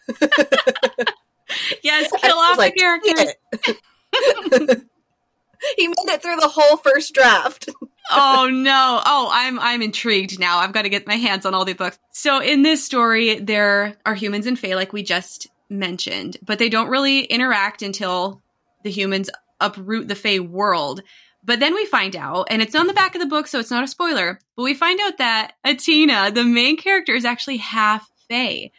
yes, 1.83 2.11
kill 2.21 2.37
off 2.37 2.59
like, 2.59 2.75
the 2.75 2.81
character. 2.81 3.15
He 5.77 5.89
made 5.89 5.95
it 6.07 6.23
through 6.23 6.37
the 6.37 6.49
whole 6.49 6.77
first 6.77 7.15
draft. 7.15 7.69
oh 8.11 8.49
no. 8.51 9.01
Oh, 9.05 9.29
I'm 9.31 9.59
I'm 9.59 9.83
intrigued 9.83 10.39
now. 10.39 10.59
I've 10.59 10.73
got 10.73 10.83
to 10.83 10.89
get 10.89 11.07
my 11.07 11.17
hands 11.17 11.47
on 11.47 11.55
all 11.55 11.65
the 11.65 11.73
books. 11.73 11.99
So 12.13 12.41
in 12.41 12.63
this 12.63 12.85
story, 12.85 13.39
there 13.39 13.97
are 14.07 14.15
humans 14.15 14.47
and 14.47 14.59
fae 14.59 14.75
like 14.75 14.93
we 14.93 15.03
just 15.03 15.49
mentioned, 15.71 16.37
but 16.43 16.59
they 16.59 16.69
don't 16.69 16.89
really 16.89 17.21
interact 17.21 17.83
until 17.83 18.43
the 18.85 18.91
humans 18.91 19.31
uproot 19.61 20.09
the 20.09 20.15
fae 20.15 20.41
world. 20.41 21.03
But 21.45 21.61
then 21.61 21.75
we 21.75 21.87
find 21.87 22.17
out, 22.17 22.49
and 22.51 22.61
it's 22.61 22.75
on 22.75 22.89
the 22.89 22.93
back 22.93 23.15
of 23.15 23.21
the 23.21 23.27
book, 23.27 23.47
so 23.47 23.59
it's 23.59 23.71
not 23.71 23.85
a 23.85 23.89
spoiler, 23.89 24.39
but 24.57 24.63
we 24.65 24.75
find 24.75 25.01
out 25.01 25.19
that 25.19 25.53
Atina, 25.65 26.35
the 26.35 26.45
main 26.45 26.77
character, 26.77 27.15
is 27.15 27.25
actually 27.25 27.59
half 27.59 28.09
fae. 28.29 28.71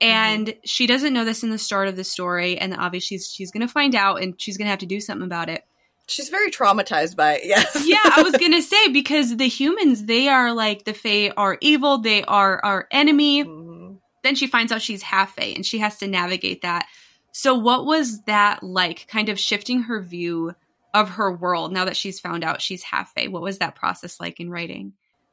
And 0.00 0.48
mm-hmm. 0.48 0.58
she 0.64 0.86
doesn't 0.86 1.14
know 1.14 1.24
this 1.24 1.42
in 1.42 1.50
the 1.50 1.58
start 1.58 1.88
of 1.88 1.96
the 1.96 2.04
story, 2.04 2.58
and 2.58 2.76
obviously 2.76 3.16
she's, 3.16 3.32
she's 3.32 3.50
going 3.50 3.66
to 3.66 3.72
find 3.72 3.94
out, 3.94 4.22
and 4.22 4.40
she's 4.40 4.56
going 4.56 4.66
to 4.66 4.70
have 4.70 4.80
to 4.80 4.86
do 4.86 5.00
something 5.00 5.24
about 5.24 5.48
it. 5.48 5.64
She's 6.08 6.28
very 6.28 6.50
traumatized 6.50 7.16
by 7.16 7.34
it, 7.34 7.42
yes. 7.44 7.86
yeah, 7.86 7.98
I 8.04 8.22
was 8.22 8.32
going 8.32 8.52
to 8.52 8.62
say, 8.62 8.88
because 8.88 9.36
the 9.36 9.48
humans, 9.48 10.04
they 10.04 10.28
are 10.28 10.52
like, 10.52 10.84
the 10.84 10.94
Fae 10.94 11.32
are 11.36 11.58
evil, 11.60 11.98
they 11.98 12.22
are 12.24 12.62
our 12.64 12.88
enemy. 12.90 13.44
Mm-hmm. 13.44 13.94
Then 14.22 14.34
she 14.34 14.46
finds 14.46 14.72
out 14.72 14.82
she's 14.82 15.02
half 15.02 15.34
Fae, 15.34 15.52
and 15.54 15.64
she 15.64 15.78
has 15.78 15.98
to 15.98 16.06
navigate 16.06 16.62
that. 16.62 16.86
So, 17.32 17.54
what 17.54 17.86
was 17.86 18.22
that 18.22 18.62
like, 18.62 19.06
kind 19.08 19.28
of 19.28 19.38
shifting 19.38 19.82
her 19.82 20.00
view 20.00 20.54
of 20.92 21.10
her 21.10 21.32
world 21.32 21.72
now 21.72 21.86
that 21.86 21.96
she's 21.96 22.20
found 22.20 22.44
out 22.44 22.60
she's 22.60 22.82
half 22.82 23.14
Fae? 23.14 23.28
What 23.28 23.42
was 23.42 23.58
that 23.58 23.74
process 23.74 24.20
like 24.20 24.38
in 24.38 24.50
writing? 24.50 24.92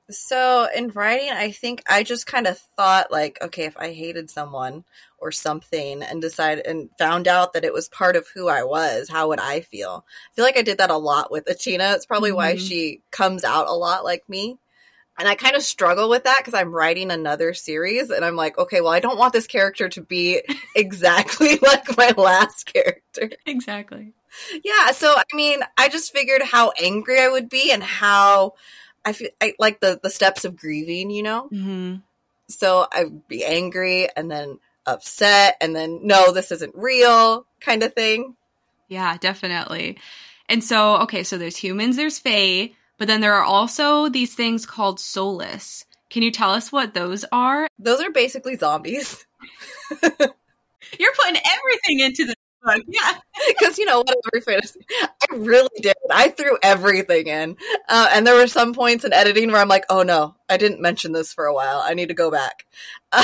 So 0.09 0.67
in 0.75 0.89
writing, 0.89 1.29
I 1.29 1.51
think 1.51 1.83
I 1.87 2.03
just 2.03 2.25
kind 2.25 2.47
of 2.47 2.57
thought 2.57 3.11
like, 3.11 3.37
okay, 3.41 3.65
if 3.65 3.77
I 3.77 3.93
hated 3.93 4.29
someone 4.29 4.83
or 5.19 5.31
something 5.31 6.01
and 6.01 6.21
decided 6.21 6.65
and 6.65 6.89
found 6.97 7.27
out 7.27 7.53
that 7.53 7.65
it 7.65 7.73
was 7.73 7.89
part 7.89 8.15
of 8.15 8.27
who 8.33 8.47
I 8.47 8.63
was, 8.63 9.09
how 9.09 9.27
would 9.27 9.39
I 9.39 9.61
feel? 9.61 10.05
I 10.31 10.35
feel 10.35 10.45
like 10.45 10.57
I 10.57 10.63
did 10.63 10.79
that 10.79 10.89
a 10.89 10.97
lot 10.97 11.31
with 11.31 11.45
Atina. 11.45 11.95
It's 11.95 12.05
probably 12.05 12.31
mm-hmm. 12.31 12.37
why 12.37 12.55
she 12.55 13.01
comes 13.11 13.43
out 13.43 13.67
a 13.67 13.73
lot 13.73 14.03
like 14.03 14.27
me. 14.27 14.57
And 15.19 15.27
I 15.27 15.35
kind 15.35 15.57
of 15.57 15.61
struggle 15.63 16.09
with 16.09 16.23
that 16.23 16.37
because 16.37 16.53
I'm 16.53 16.71
writing 16.71 17.11
another 17.11 17.53
series 17.53 18.09
and 18.09 18.23
I'm 18.23 18.37
like, 18.37 18.57
okay, 18.57 18.79
well, 18.79 18.93
I 18.93 19.01
don't 19.01 19.17
want 19.17 19.33
this 19.33 19.47
character 19.47 19.89
to 19.89 20.01
be 20.01 20.41
exactly 20.75 21.57
like 21.61 21.97
my 21.97 22.13
last 22.17 22.71
character. 22.71 23.29
Exactly. 23.45 24.13
Yeah. 24.63 24.91
So, 24.91 25.13
I 25.15 25.35
mean, 25.35 25.59
I 25.77 25.89
just 25.89 26.13
figured 26.13 26.41
how 26.41 26.71
angry 26.81 27.19
I 27.19 27.27
would 27.27 27.49
be 27.49 27.71
and 27.71 27.83
how 27.83 28.53
I 29.05 29.13
feel 29.13 29.29
I, 29.41 29.53
like 29.59 29.79
the 29.79 29.99
the 30.01 30.09
steps 30.09 30.45
of 30.45 30.55
grieving, 30.55 31.09
you 31.11 31.23
know. 31.23 31.49
Mm-hmm. 31.51 31.95
So 32.47 32.87
I'd 32.91 33.27
be 33.27 33.45
angry 33.45 34.09
and 34.15 34.29
then 34.29 34.59
upset 34.85 35.55
and 35.61 35.75
then 35.75 35.99
no, 36.03 36.31
this 36.31 36.51
isn't 36.51 36.75
real, 36.75 37.45
kind 37.61 37.83
of 37.83 37.93
thing. 37.93 38.35
Yeah, 38.87 39.17
definitely. 39.17 39.97
And 40.47 40.63
so, 40.63 40.97
okay, 41.01 41.23
so 41.23 41.37
there's 41.37 41.57
humans, 41.57 41.95
there's 41.95 42.17
Fae, 42.17 42.73
but 42.97 43.07
then 43.07 43.21
there 43.21 43.35
are 43.35 43.43
also 43.43 44.09
these 44.09 44.33
things 44.33 44.65
called 44.65 44.99
soulless. 44.99 45.85
Can 46.09 46.23
you 46.23 46.31
tell 46.31 46.51
us 46.51 46.71
what 46.71 46.95
those 46.95 47.23
are? 47.31 47.67
Those 47.77 48.01
are 48.01 48.09
basically 48.11 48.57
zombies. 48.57 49.25
You're 49.91 51.13
putting 51.13 51.41
everything 51.45 51.99
into 51.99 52.25
the 52.25 52.35
book. 52.63 52.83
Yeah. 52.87 53.13
Because, 53.47 53.77
you 53.77 53.85
know, 53.85 53.99
whatever 53.99 54.43
fantasy. 54.45 54.85
I 55.01 55.35
really 55.35 55.69
did. 55.81 55.95
I 56.11 56.27
threw 56.27 56.57
everything 56.61 57.27
in. 57.27 57.55
Uh, 57.87 58.09
and 58.11 58.27
there 58.27 58.35
were 58.35 58.47
some 58.47 58.73
points 58.73 59.05
in 59.05 59.13
editing 59.13 59.51
where 59.51 59.61
I'm 59.61 59.69
like, 59.69 59.85
oh 59.89 60.03
no, 60.03 60.35
I 60.49 60.57
didn't 60.57 60.81
mention 60.81 61.13
this 61.13 61.33
for 61.33 61.45
a 61.45 61.53
while. 61.53 61.81
I 61.83 61.93
need 61.93 62.09
to 62.09 62.13
go 62.13 62.29
back. 62.29 62.65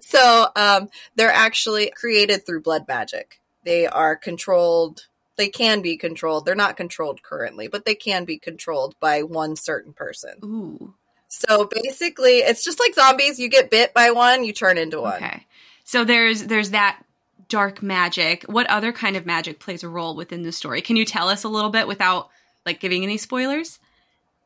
so 0.00 0.48
um, 0.56 0.88
they're 1.14 1.30
actually 1.30 1.92
created 1.94 2.46
through 2.46 2.62
blood 2.62 2.86
magic. 2.88 3.40
They 3.64 3.86
are 3.86 4.16
controlled. 4.16 5.08
They 5.36 5.48
can 5.48 5.82
be 5.82 5.96
controlled. 5.98 6.46
They're 6.46 6.54
not 6.54 6.76
controlled 6.76 7.22
currently, 7.22 7.68
but 7.68 7.84
they 7.84 7.94
can 7.94 8.24
be 8.24 8.38
controlled 8.38 8.96
by 8.98 9.22
one 9.22 9.56
certain 9.56 9.92
person. 9.92 10.36
Ooh. 10.42 10.94
So 11.28 11.68
basically, 11.70 12.38
it's 12.38 12.64
just 12.64 12.80
like 12.80 12.94
zombies. 12.94 13.38
You 13.38 13.50
get 13.50 13.70
bit 13.70 13.92
by 13.92 14.10
one, 14.10 14.44
you 14.44 14.52
turn 14.52 14.78
into 14.78 15.02
one. 15.02 15.22
Okay. 15.22 15.46
So 15.84 16.04
there's 16.04 16.44
there's 16.44 16.70
that 16.70 17.02
dark 17.48 17.82
magic. 17.82 18.44
What 18.44 18.68
other 18.68 18.92
kind 18.92 19.16
of 19.16 19.26
magic 19.26 19.58
plays 19.58 19.82
a 19.82 19.88
role 19.88 20.14
within 20.14 20.42
the 20.42 20.52
story? 20.52 20.80
Can 20.82 20.96
you 20.96 21.04
tell 21.04 21.28
us 21.28 21.44
a 21.44 21.48
little 21.48 21.70
bit 21.70 21.88
without 21.88 22.28
like 22.64 22.80
giving 22.80 23.02
any 23.02 23.16
spoilers? 23.16 23.78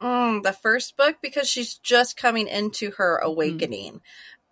Mm, 0.00 0.42
the 0.42 0.52
first 0.52 0.96
book 0.96 1.16
because 1.22 1.48
she's 1.48 1.74
just 1.74 2.16
coming 2.16 2.48
into 2.48 2.90
her 2.92 3.18
mm-hmm. 3.18 3.30
awakening. 3.30 3.92
Mm-hmm. 3.92 3.98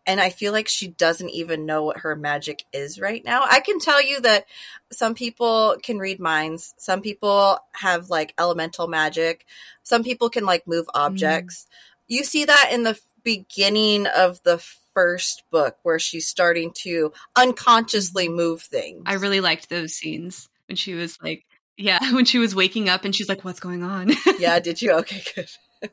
And 0.07 0.21
I 0.21 0.31
feel 0.31 0.53
like 0.53 0.67
she 0.67 0.89
doesn't 0.89 1.29
even 1.31 1.67
know 1.67 1.85
what 1.85 1.99
her 1.99 2.17
magic 2.17 2.65
is 2.73 2.99
right 2.99 3.25
now. 3.25 3.45
I 3.49 3.61
can 3.61 3.79
tell 3.79 4.03
you 4.03 4.21
that 4.23 4.47
some 4.91 5.15
people 5.15 5.77
can 5.83 5.99
read 5.99 6.19
minds. 6.19 6.75
Some 6.79 7.01
people 7.01 7.59
have 7.73 8.11
like 8.11 8.35
elemental 8.39 8.89
magic. 8.89 9.45
Some 9.83 10.03
people 10.03 10.31
can 10.31 10.45
like 10.45 10.67
move 10.67 10.87
mm-hmm. 10.87 11.03
objects. 11.07 11.65
Mm-hmm. 11.65 12.15
You 12.15 12.25
see 12.25 12.45
that 12.45 12.71
in 12.73 12.83
the 12.83 12.99
beginning 13.23 14.07
of 14.07 14.43
the 14.43 14.65
first 14.95 15.45
book 15.51 15.77
where 15.83 15.99
she's 15.99 16.27
starting 16.27 16.73
to 16.83 17.13
unconsciously 17.37 18.29
move 18.29 18.63
things. 18.63 19.03
I 19.07 19.15
really 19.15 19.41
liked 19.41 19.69
those 19.69 19.95
scenes 19.95 20.49
when 20.69 20.77
she 20.77 20.95
was 20.95 21.19
like, 21.23 21.45
yeah, 21.77 21.99
when 22.13 22.25
she 22.25 22.39
was 22.39 22.55
waking 22.55 22.89
up 22.89 23.05
and 23.05 23.15
she's 23.15 23.29
like, 23.29 23.45
what's 23.45 23.61
going 23.61 23.83
on? 23.83 24.13
yeah, 24.39 24.59
did 24.61 24.81
you? 24.81 24.93
Okay, 24.93 25.23
good. 25.35 25.51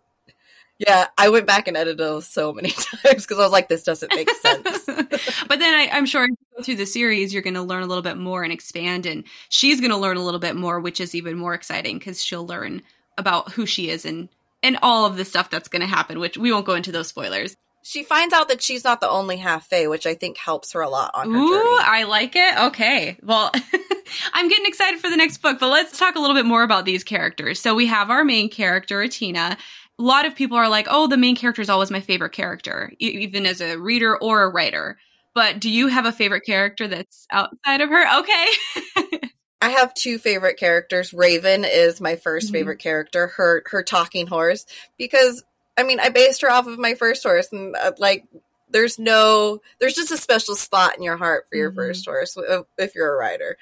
yeah, 0.80 1.08
I 1.18 1.30
went 1.30 1.48
back 1.48 1.68
and 1.68 1.78
edited 1.78 1.98
those 1.98 2.28
so 2.28 2.54
many 2.54 2.70
times 3.04 3.26
because 3.26 3.40
I 3.40 3.44
was 3.44 3.52
like, 3.52 3.70
this 3.70 3.84
doesn't 3.84 4.14
make 4.14 4.30
sense. 4.30 4.86
but 4.86 5.60
then 5.60 5.74
I, 5.74 5.98
am 5.98 6.06
sure 6.06 6.24
as 6.24 6.30
you 6.30 6.58
go 6.58 6.64
through 6.64 6.76
the 6.76 6.86
series, 6.86 7.34
you're 7.34 7.44
going 7.44 7.54
to 7.56 7.62
learn 7.62 7.84
a 7.84 7.88
little 7.88 8.04
bit 8.04 8.18
more 8.18 8.44
and 8.44 8.54
expand, 8.54 9.06
and 9.06 9.24
she's 9.50 9.80
going 9.80 9.92
to 9.92 9.98
learn 9.98 10.18
a 10.18 10.24
little 10.24 10.40
bit 10.40 10.56
more, 10.56 10.80
which 10.80 11.00
is 11.00 11.16
even 11.16 11.38
more 11.38 11.54
exciting 11.54 11.98
because 11.98 12.24
she'll 12.24 12.46
learn 12.46 12.82
about 13.18 13.52
who 13.54 13.66
she 13.66 13.90
is 13.90 14.06
and 14.06 14.30
and 14.64 14.78
all 14.82 15.06
of 15.06 15.18
the 15.18 15.26
stuff 15.26 15.52
that's 15.52 15.68
going 15.68 15.82
to 15.82 15.88
happen, 15.88 16.20
which 16.20 16.36
we 16.36 16.52
won't 16.52 16.66
go 16.66 16.74
into 16.74 16.92
those 16.92 17.08
spoilers 17.08 17.56
she 17.88 18.04
finds 18.04 18.34
out 18.34 18.50
that 18.50 18.62
she's 18.62 18.84
not 18.84 19.00
the 19.00 19.10
only 19.10 19.38
half 19.38 19.70
fae, 19.70 19.88
which 19.88 20.06
I 20.06 20.14
think 20.14 20.38
helps 20.38 20.74
her 20.74 20.82
a 20.82 20.90
lot 20.90 21.12
on 21.14 21.32
her 21.32 21.38
Ooh, 21.38 21.48
journey. 21.48 21.78
I 21.80 22.04
like 22.04 22.36
it. 22.36 22.58
Okay. 22.66 23.18
Well, 23.24 23.50
I'm 24.34 24.50
getting 24.50 24.66
excited 24.66 25.00
for 25.00 25.10
the 25.10 25.16
next 25.16 25.38
book, 25.38 25.58
but 25.58 25.70
let's 25.70 25.98
talk 25.98 26.16
a 26.16 26.20
little 26.20 26.36
bit 26.36 26.46
more 26.46 26.64
about 26.64 26.84
these 26.84 27.06
characters. 27.06 27.62
So 27.62 27.76
we 27.76 27.86
have 27.86 28.10
our 28.10 28.26
main 28.26 28.50
character, 28.50 29.00
Atina. 29.00 29.54
A 29.54 30.04
lot 30.04 30.26
of 30.26 30.36
people 30.36 30.58
are 30.58 30.68
like, 30.68 30.88
oh, 30.90 31.08
the 31.08 31.16
main 31.16 31.38
character 31.38 31.62
is 31.62 31.70
always 31.70 31.90
my 31.90 32.02
favorite 32.02 32.34
character, 32.34 32.92
even 33.00 33.46
as 33.46 33.62
a 33.62 33.78
reader 33.78 34.18
or 34.18 34.44
a 34.44 34.50
writer. 34.50 34.98
But 35.34 35.62
do 35.62 35.70
you 35.70 35.88
have 35.88 36.06
a 36.06 36.12
favorite 36.12 36.46
character 36.46 36.90
that's 36.90 37.26
outside 37.32 37.80
of 37.80 37.88
her? 37.88 38.20
Okay. 38.20 39.30
I 39.62 39.70
have 39.70 39.94
two 39.94 40.18
favorite 40.20 40.60
characters. 40.60 41.14
Raven 41.14 41.64
is 41.64 42.02
my 42.02 42.16
1st 42.16 42.22
mm-hmm. 42.24 42.52
favorite 42.52 42.80
character, 42.80 43.28
her 43.38 43.64
her 43.68 43.82
talking 43.82 44.28
horse, 44.28 44.66
because 44.98 45.44
I 45.78 45.84
mean, 45.84 46.00
I 46.00 46.10
based 46.10 46.42
her 46.42 46.52
off 46.52 46.68
of 46.68 46.80
my 46.80 46.96
first 46.96 47.24
horse, 47.24 47.52
and 47.52 47.76
uh, 47.76 47.92
like, 48.00 48.26
there's 48.70 49.00
no, 49.00 49.62
there's 49.80 49.94
just 49.94 50.12
a 50.12 50.18
special 50.18 50.56
spot 50.56 50.98
in 50.98 51.04
your 51.04 51.18
heart 51.18 51.46
for 51.50 51.56
your 51.56 51.70
mm-hmm. 51.70 51.80
first 51.80 52.06
horse 52.06 52.38
if 52.78 52.96
you're 52.96 53.14
a 53.14 53.18
rider. 53.18 53.58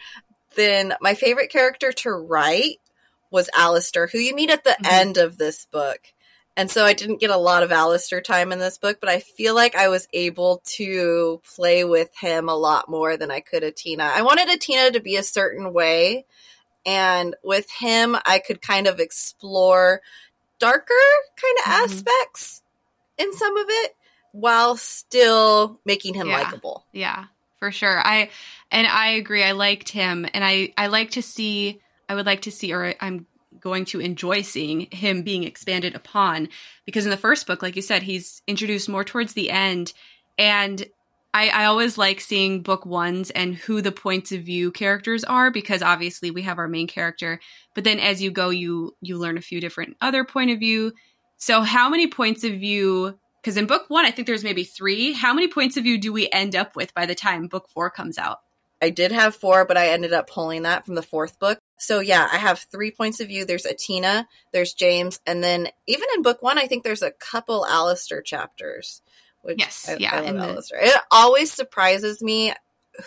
Then 0.56 0.94
my 1.02 1.14
favorite 1.14 1.52
character 1.52 1.92
to 1.92 2.12
write 2.12 2.80
was 3.30 3.50
Alistair, 3.56 4.08
who 4.08 4.18
you 4.18 4.34
meet 4.34 4.50
at 4.50 4.64
the 4.64 4.72
mm-hmm. 4.72 4.86
end 4.86 5.18
of 5.18 5.38
this 5.38 5.66
book. 5.66 6.00
And 6.58 6.72
so 6.72 6.86
I 6.86 6.94
didn't 6.94 7.20
get 7.20 7.32
a 7.32 7.38
lot 7.38 7.64
of 7.64 7.74
Alistair 7.74 8.22
time 8.22 8.54
in 8.54 8.60
this 8.60 8.78
book, 8.78 9.00
but 9.02 9.10
I 9.10 9.20
feel 9.20 9.54
like 9.54 9.76
I 9.76 9.90
was 9.90 10.08
able 10.14 10.62
to 10.78 11.42
play 11.54 11.84
with 11.84 12.16
him 12.18 12.48
a 12.48 12.56
lot 12.56 12.90
more 12.90 13.18
than 13.18 13.30
I 13.30 13.42
could 13.42 13.62
Atina. 13.62 14.00
I 14.00 14.22
wanted 14.22 14.48
Atina 14.48 14.94
to 14.94 15.02
be 15.02 15.18
a 15.18 15.24
certain 15.24 15.74
way. 15.74 16.26
And 16.86 17.36
with 17.44 17.70
him, 17.70 18.16
I 18.26 18.40
could 18.40 18.62
kind 18.62 18.88
of 18.88 19.00
explore 19.02 20.02
darker 20.60 20.94
kind 21.42 21.58
of 21.60 21.66
mm-hmm. 21.66 21.84
aspects 21.84 22.62
in 23.18 23.34
some 23.34 23.58
of 23.58 23.66
it 23.68 23.96
while 24.32 24.76
still 24.76 25.80
making 25.86 26.14
him 26.14 26.28
yeah. 26.28 26.40
likable. 26.40 26.86
Yeah, 26.92 27.26
for 27.58 27.72
sure. 27.72 28.00
I 28.06 28.30
and 28.72 28.88
I 28.88 29.12
agree. 29.12 29.44
I 29.44 29.54
liked 29.54 29.90
him 29.90 30.26
and 30.34 30.44
I 30.44 30.74
I 30.78 30.88
like 30.88 31.12
to 31.12 31.22
see 31.22 31.80
I 32.10 32.16
would 32.16 32.26
like 32.26 32.44
to 32.44 32.52
see 32.52 32.74
or 32.74 32.94
I'm 33.00 33.26
going 33.60 33.86
to 33.86 34.00
enjoy 34.00 34.42
seeing 34.42 34.88
him 34.92 35.24
being 35.24 35.44
expanded 35.44 35.96
upon 35.96 36.50
because 36.86 37.06
in 37.06 37.10
the 37.10 37.18
first 37.18 37.48
book 37.48 37.64
like 37.64 37.76
you 37.76 37.82
said 37.82 38.04
he's 38.04 38.44
introduced 38.46 38.88
more 38.88 39.04
towards 39.04 39.34
the 39.34 39.50
end 39.50 39.92
and 40.38 40.86
I, 41.36 41.50
I 41.50 41.66
always 41.66 41.98
like 41.98 42.22
seeing 42.22 42.62
book 42.62 42.86
ones 42.86 43.30
and 43.30 43.56
who 43.56 43.82
the 43.82 43.92
points 43.92 44.32
of 44.32 44.44
view 44.44 44.72
characters 44.72 45.26
are 45.26 45.52
because 45.52 45.82
obviously 45.82 46.32
we 46.32 46.44
have 46.44 46.60
our 46.60 46.70
main 46.70 46.88
character, 46.88 47.42
but 47.74 47.84
then 47.84 48.00
as 48.00 48.22
you 48.22 48.32
go, 48.32 48.52
you 48.52 48.96
you 49.02 49.18
learn 49.18 49.38
a 49.38 49.42
few 49.42 49.60
different 49.60 49.98
other 50.00 50.24
point 50.24 50.52
of 50.52 50.60
view. 50.60 50.94
So 51.36 51.60
how 51.60 51.90
many 51.90 52.08
points 52.08 52.46
of 52.46 52.54
view? 52.54 53.20
Because 53.42 53.58
in 53.58 53.66
book 53.66 53.84
one, 53.90 54.06
I 54.06 54.12
think 54.12 54.28
there's 54.28 54.46
maybe 54.46 54.64
three. 54.64 55.12
How 55.12 55.34
many 55.34 55.50
points 55.50 55.76
of 55.76 55.84
view 55.84 55.98
do 55.98 56.14
we 56.14 56.30
end 56.32 56.56
up 56.56 56.74
with 56.74 56.94
by 56.94 57.06
the 57.06 57.16
time 57.16 57.48
book 57.48 57.68
four 57.68 57.90
comes 57.90 58.18
out? 58.18 58.40
I 58.82 58.90
did 58.90 59.12
have 59.12 59.36
four, 59.36 59.66
but 59.66 59.76
I 59.76 59.90
ended 59.90 60.14
up 60.14 60.30
pulling 60.30 60.62
that 60.62 60.86
from 60.86 60.96
the 60.96 61.04
fourth 61.04 61.38
book. 61.38 61.60
So 61.78 62.00
yeah, 62.00 62.30
I 62.32 62.38
have 62.38 62.60
three 62.72 62.92
points 62.92 63.20
of 63.20 63.28
view. 63.28 63.44
There's 63.44 63.66
Atina, 63.66 64.26
there's 64.54 64.74
James, 64.74 65.20
and 65.28 65.44
then 65.44 65.68
even 65.86 66.08
in 66.16 66.22
book 66.22 66.42
one, 66.42 66.58
I 66.58 66.68
think 66.68 66.86
there's 66.86 67.02
a 67.02 67.12
couple 67.12 67.66
Alistair 67.66 68.22
chapters. 68.22 69.02
Which 69.46 69.60
yes, 69.60 69.88
I, 69.88 69.98
yeah. 69.98 70.16
I 70.16 70.32
the- 70.32 70.64
it 70.82 71.02
always 71.12 71.52
surprises 71.54 72.22
me 72.22 72.54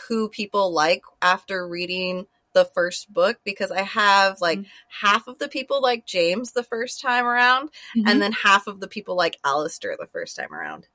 who 0.08 0.28
people 0.28 0.72
like 0.72 1.02
after 1.20 1.66
reading 1.66 2.26
the 2.54 2.64
first 2.64 3.12
book 3.12 3.38
because 3.44 3.70
I 3.70 3.82
have 3.82 4.40
like 4.40 4.60
Mm-hmm. 4.60 5.06
half 5.06 5.26
of 5.28 5.38
the 5.38 5.48
people 5.48 5.82
like 5.82 6.06
James 6.06 6.52
the 6.52 6.62
first 6.62 7.00
time 7.00 7.26
around, 7.26 7.70
Mhm. 7.96 8.04
and 8.06 8.22
then 8.22 8.32
half 8.32 8.66
of 8.66 8.80
the 8.80 8.88
people 8.88 9.16
like 9.16 9.38
Alistair 9.44 9.96
the 9.98 10.06
first 10.06 10.36
time 10.36 10.52
around. 10.54 10.86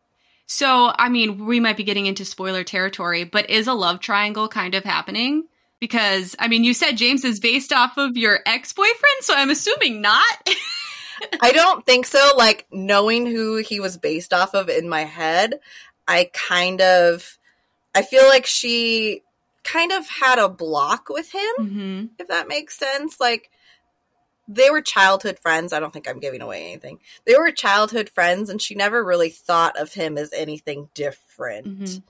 So, 0.46 0.92
I 0.98 1.10
mean, 1.10 1.46
we 1.46 1.60
might 1.60 1.78
be 1.78 1.84
getting 1.84 2.06
into 2.06 2.26
spoiler 2.26 2.64
territory, 2.64 3.24
but 3.24 3.50
is 3.50 3.68
a 3.68 3.74
love 3.74 4.00
triangle 4.00 4.48
kind 4.48 4.76
of 4.76 4.84
happening? 4.84 5.48
Because, 5.80 6.36
I 6.40 6.48
mean, 6.48 6.64
you 6.64 6.74
said 6.74 6.94
James 6.98 7.24
is 7.26 7.40
based 7.40 7.74
off 7.74 7.98
of 7.98 8.16
your 8.18 8.40
ex 8.46 8.72
boyfriend, 8.74 9.22
so 9.22 9.36
I'm 9.36 9.50
assuming 9.50 10.02
not. 10.02 10.24
I 11.42 11.52
don't 11.52 11.86
think 11.86 12.06
so. 12.06 12.32
Like 12.38 12.68
knowing 12.72 13.26
who 13.26 13.58
he 13.58 13.80
was 13.80 13.98
based 13.98 14.34
off 14.34 14.54
of 14.54 14.70
in 14.70 14.90
my 14.90 15.04
head, 15.04 15.60
I 16.08 16.30
kind 16.34 16.82
of 16.82 17.38
I 17.96 18.02
feel 18.02 18.28
like 18.28 18.46
she 18.46 19.22
kind 19.64 19.92
of 19.92 20.08
had 20.10 20.40
a 20.40 20.50
block 20.50 21.10
with 21.10 21.32
him, 21.32 21.54
mm-hmm. 21.60 22.06
if 22.20 22.28
that 22.28 22.48
makes 22.48 22.78
sense. 22.78 23.20
Like 23.20 23.50
they 24.48 24.70
were 24.70 24.82
childhood 24.82 25.40
friends. 25.40 25.74
I 25.74 25.80
don't 25.80 25.92
think 25.92 26.10
I'm 26.10 26.20
giving 26.20 26.42
away 26.42 26.66
anything. 26.66 27.00
They 27.26 27.36
were 27.36 27.52
childhood 27.52 28.10
friends 28.10 28.50
and 28.50 28.62
she 28.62 28.76
never 28.76 29.04
really 29.04 29.30
thought 29.30 29.80
of 29.80 29.94
him 29.94 30.18
as 30.18 30.34
anything 30.34 30.90
different. 30.94 31.68
Mhm. 31.82 32.04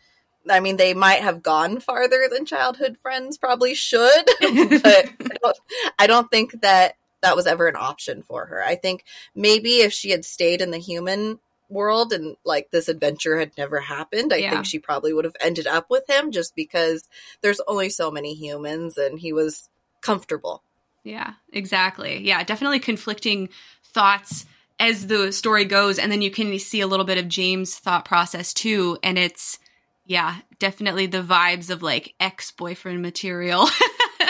I 0.50 0.60
mean, 0.60 0.76
they 0.76 0.94
might 0.94 1.22
have 1.22 1.42
gone 1.42 1.80
farther 1.80 2.28
than 2.30 2.46
childhood 2.46 2.98
friends 2.98 3.38
probably 3.38 3.76
should, 3.76 4.26
but 4.42 5.10
I 5.22 5.38
don't, 5.42 5.58
I 6.00 6.08
don't 6.08 6.30
think 6.30 6.62
that 6.62 6.96
that 7.24 7.36
was 7.36 7.48
ever 7.48 7.68
an 7.68 7.76
option 7.76 8.22
for 8.22 8.46
her. 8.46 8.64
I 8.64 8.76
think 8.76 9.04
maybe 9.34 9.78
if 9.78 9.92
she 9.92 10.12
had 10.12 10.24
stayed 10.24 10.62
in 10.62 10.70
the 10.70 10.78
human 10.78 11.40
world 11.70 12.14
and 12.14 12.36
like 12.46 12.70
this 12.70 12.88
adventure 12.88 13.40
had 13.40 13.52
never 13.58 13.80
happened, 13.80 14.32
I 14.32 14.38
Yeah. 14.38 14.52
think 14.52 14.66
she 14.66 14.78
probably 14.78 15.12
would 15.14 15.26
have 15.26 15.36
ended 15.42 15.66
up 15.66 15.90
with 15.90 16.08
him 16.08 16.32
just 16.32 16.56
because 16.56 17.10
there's 17.42 17.62
only 17.68 17.90
so 17.90 18.12
many 18.12 18.36
humans 18.36 18.98
and 18.98 19.18
he 19.18 19.34
was 19.34 19.70
comfortable. 20.02 20.62
Yeah, 21.04 21.34
exactly. 21.52 22.20
Yeah, 22.24 22.44
definitely 22.44 22.80
conflicting 22.80 23.50
thoughts 23.94 24.46
as 24.80 25.08
the 25.08 25.32
story 25.32 25.66
goes. 25.66 25.98
And 26.00 26.12
then 26.12 26.22
you 26.22 26.32
can 26.32 26.58
see 26.60 26.82
a 26.82 26.88
little 26.88 27.06
bit 27.06 27.18
of 27.18 27.28
James' 27.28 27.78
thought 27.78 28.06
process 28.06 28.54
too. 28.54 28.98
And 29.02 29.18
it's, 29.18 29.60
yeah, 30.06 30.38
definitely 30.60 31.08
the 31.08 31.24
vibes 31.24 31.70
of 31.70 31.82
like 31.82 32.14
ex 32.20 32.52
boyfriend 32.52 33.02
material. 33.02 33.68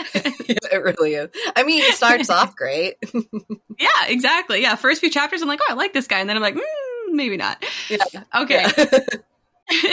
it 0.13 0.83
really 0.83 1.15
is. 1.15 1.29
I 1.55 1.63
mean, 1.63 1.81
it 1.83 1.95
starts 1.95 2.29
off 2.29 2.55
great. 2.55 2.95
yeah, 3.79 3.89
exactly. 4.07 4.61
Yeah, 4.61 4.75
first 4.75 5.01
few 5.01 5.09
chapters, 5.09 5.41
I'm 5.41 5.47
like, 5.47 5.59
oh, 5.61 5.71
I 5.71 5.75
like 5.75 5.93
this 5.93 6.07
guy. 6.07 6.19
And 6.19 6.29
then 6.29 6.35
I'm 6.35 6.41
like, 6.41 6.55
mm, 6.55 6.61
maybe 7.11 7.37
not. 7.37 7.63
Yeah. 7.89 8.23
Okay. 8.35 8.65
Yeah. 8.77 8.99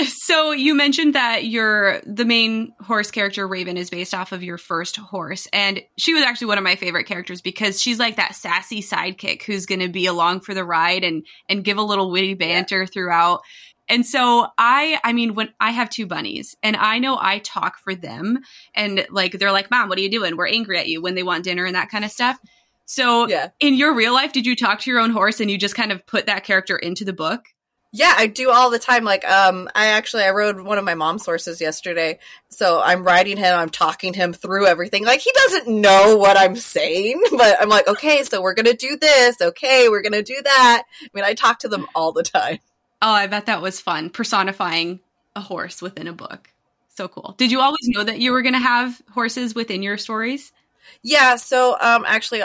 so 0.04 0.50
you 0.50 0.74
mentioned 0.74 1.14
that 1.14 1.44
your 1.44 2.00
the 2.04 2.24
main 2.24 2.72
horse 2.80 3.12
character 3.12 3.46
Raven 3.46 3.76
is 3.76 3.88
based 3.88 4.12
off 4.12 4.32
of 4.32 4.42
your 4.42 4.58
first 4.58 4.96
horse 4.96 5.46
and 5.52 5.80
she 5.96 6.12
was 6.12 6.24
actually 6.24 6.48
one 6.48 6.58
of 6.58 6.64
my 6.64 6.74
favorite 6.74 7.04
characters 7.04 7.40
because 7.40 7.80
she's 7.80 7.98
like 7.98 8.16
that 8.16 8.34
sassy 8.34 8.82
sidekick 8.82 9.42
who's 9.44 9.66
going 9.66 9.78
to 9.78 9.88
be 9.88 10.06
along 10.06 10.40
for 10.40 10.54
the 10.54 10.64
ride 10.64 11.04
and 11.04 11.24
and 11.48 11.62
give 11.62 11.78
a 11.78 11.82
little 11.82 12.10
witty 12.10 12.34
banter 12.34 12.84
throughout. 12.84 13.42
And 13.90 14.06
so 14.06 14.46
I 14.56 14.98
I 15.04 15.12
mean 15.12 15.34
when 15.34 15.52
I 15.58 15.72
have 15.72 15.90
two 15.90 16.06
bunnies 16.06 16.56
and 16.62 16.76
I 16.76 17.00
know 17.00 17.18
I 17.20 17.40
talk 17.40 17.78
for 17.78 17.94
them 17.94 18.38
and 18.74 19.04
like 19.10 19.32
they're 19.32 19.52
like 19.52 19.70
mom 19.70 19.88
what 19.88 19.98
are 19.98 20.02
you 20.02 20.10
doing? 20.10 20.36
We're 20.36 20.46
angry 20.46 20.78
at 20.78 20.88
you 20.88 21.02
when 21.02 21.16
they 21.16 21.24
want 21.24 21.44
dinner 21.44 21.66
and 21.66 21.74
that 21.74 21.90
kind 21.90 22.04
of 22.04 22.12
stuff. 22.12 22.38
So 22.86 23.28
yeah. 23.28 23.48
in 23.58 23.74
your 23.74 23.94
real 23.94 24.14
life 24.14 24.32
did 24.32 24.46
you 24.46 24.54
talk 24.56 24.80
to 24.80 24.90
your 24.90 25.00
own 25.00 25.10
horse 25.10 25.40
and 25.40 25.50
you 25.50 25.58
just 25.58 25.74
kind 25.74 25.92
of 25.92 26.06
put 26.06 26.26
that 26.26 26.44
character 26.44 26.76
into 26.76 27.04
the 27.04 27.12
book? 27.12 27.42
Yeah, 27.92 28.14
I 28.16 28.28
do 28.28 28.50
all 28.50 28.70
the 28.70 28.78
time. 28.78 29.02
Like, 29.02 29.28
um, 29.28 29.68
I 29.74 29.86
actually 29.86 30.22
I 30.22 30.30
rode 30.30 30.60
one 30.60 30.78
of 30.78 30.84
my 30.84 30.94
mom's 30.94 31.26
horses 31.26 31.60
yesterday, 31.60 32.20
so 32.48 32.80
I'm 32.80 33.02
riding 33.02 33.36
him. 33.36 33.52
I'm 33.52 33.68
talking 33.68 34.14
him 34.14 34.32
through 34.32 34.66
everything. 34.66 35.04
Like, 35.04 35.18
he 35.18 35.32
doesn't 35.32 35.66
know 35.66 36.16
what 36.16 36.38
I'm 36.38 36.54
saying, 36.54 37.20
but 37.32 37.60
I'm 37.60 37.68
like, 37.68 37.88
okay, 37.88 38.22
so 38.22 38.42
we're 38.42 38.54
gonna 38.54 38.74
do 38.74 38.96
this. 38.96 39.40
Okay, 39.40 39.88
we're 39.88 40.02
gonna 40.02 40.22
do 40.22 40.40
that. 40.40 40.84
I 41.02 41.08
mean, 41.12 41.24
I 41.24 41.34
talk 41.34 41.58
to 41.60 41.68
them 41.68 41.88
all 41.92 42.12
the 42.12 42.22
time. 42.22 42.60
Oh, 43.02 43.10
I 43.10 43.26
bet 43.26 43.46
that 43.46 43.62
was 43.62 43.80
fun 43.80 44.10
personifying 44.10 45.00
a 45.34 45.40
horse 45.40 45.80
within 45.80 46.06
a 46.06 46.12
book. 46.12 46.52
So 46.88 47.08
cool. 47.08 47.34
Did 47.38 47.50
you 47.50 47.60
always 47.60 47.88
know 47.88 48.04
that 48.04 48.18
you 48.18 48.32
were 48.32 48.42
going 48.42 48.54
to 48.54 48.60
have 48.60 49.00
horses 49.12 49.54
within 49.54 49.82
your 49.82 49.96
stories? 49.96 50.52
Yeah. 51.02 51.36
So, 51.36 51.76
um, 51.80 52.04
actually, 52.06 52.42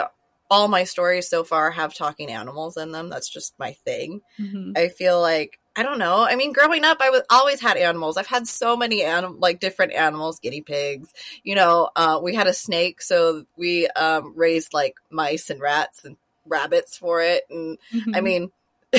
all 0.50 0.68
my 0.68 0.84
stories 0.84 1.28
so 1.28 1.44
far 1.44 1.72
have 1.72 1.94
talking 1.94 2.30
animals 2.30 2.76
in 2.76 2.92
them. 2.92 3.08
That's 3.08 3.28
just 3.28 3.58
my 3.58 3.72
thing. 3.72 4.22
Mm-hmm. 4.38 4.72
I 4.76 4.88
feel 4.88 5.20
like 5.20 5.58
I 5.78 5.82
don't 5.82 5.98
know. 5.98 6.22
I 6.22 6.36
mean, 6.36 6.54
growing 6.54 6.84
up, 6.84 6.98
I 7.00 7.10
was 7.10 7.22
always 7.28 7.60
had 7.60 7.76
animals. 7.76 8.16
I've 8.16 8.26
had 8.26 8.48
so 8.48 8.78
many 8.78 9.02
anim- 9.02 9.40
like 9.40 9.60
different 9.60 9.92
animals, 9.92 10.40
guinea 10.40 10.62
pigs. 10.62 11.12
You 11.42 11.54
know, 11.54 11.90
uh, 11.94 12.18
we 12.22 12.34
had 12.34 12.46
a 12.46 12.54
snake, 12.54 13.02
so 13.02 13.44
we 13.58 13.86
um, 13.88 14.32
raised 14.34 14.72
like 14.72 14.96
mice 15.10 15.50
and 15.50 15.60
rats 15.60 16.06
and 16.06 16.16
rabbits 16.46 16.96
for 16.96 17.20
it. 17.20 17.44
And 17.50 17.78
Mm-hmm. 17.92 18.14
I 18.14 18.20
mean, 18.22 18.52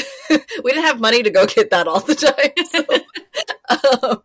we 0.64 0.72
didn't 0.72 0.86
have 0.86 1.00
money 1.00 1.24
to 1.24 1.30
go 1.30 1.46
get 1.46 1.70
that 1.72 1.88
all 1.88 2.00
the 2.00 2.16
time. 2.16 2.66
So, 2.68 4.08
um, 4.10 4.24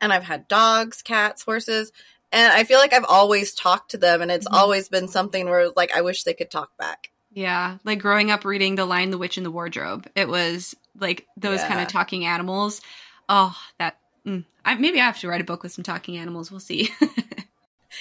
and 0.00 0.12
I've 0.12 0.24
had 0.24 0.48
dogs, 0.48 1.02
cats, 1.02 1.42
horses. 1.42 1.92
And 2.32 2.52
I 2.52 2.62
feel 2.64 2.78
like 2.78 2.92
I've 2.92 3.04
always 3.04 3.52
talked 3.54 3.90
to 3.92 3.98
them, 3.98 4.22
and 4.22 4.30
it's 4.30 4.46
Mhm. 4.48 4.56
always 4.56 4.88
been 4.88 5.08
something 5.08 5.48
where, 5.48 5.70
like, 5.70 5.94
I 5.96 6.02
wish 6.02 6.22
they 6.22 6.34
could 6.34 6.50
talk 6.50 6.76
back. 6.78 7.10
yeah, 7.32 7.76
like 7.84 8.00
growing 8.00 8.30
up 8.32 8.44
reading 8.44 8.74
The 8.74 8.84
Lion, 8.84 9.10
the 9.10 9.18
Witch, 9.18 9.36
and 9.36 9.46
the 9.46 9.50
Wardrobe, 9.52 10.08
it 10.16 10.28
was 10.28 10.74
like 10.98 11.26
those 11.36 11.62
kind 11.62 11.80
of 11.80 11.86
talking 11.88 12.24
animals. 12.26 12.80
Oh, 13.28 13.56
that. 13.78 13.98
Mm, 14.26 14.44
I, 14.64 14.74
maybe 14.74 15.00
I 15.00 15.04
have 15.06 15.18
to 15.20 15.28
write 15.28 15.40
a 15.40 15.44
book 15.44 15.62
with 15.62 15.70
some 15.72 15.84
talking 15.84 16.16
animals. 16.18 16.50
We'll 16.50 16.58
see. 16.60 16.90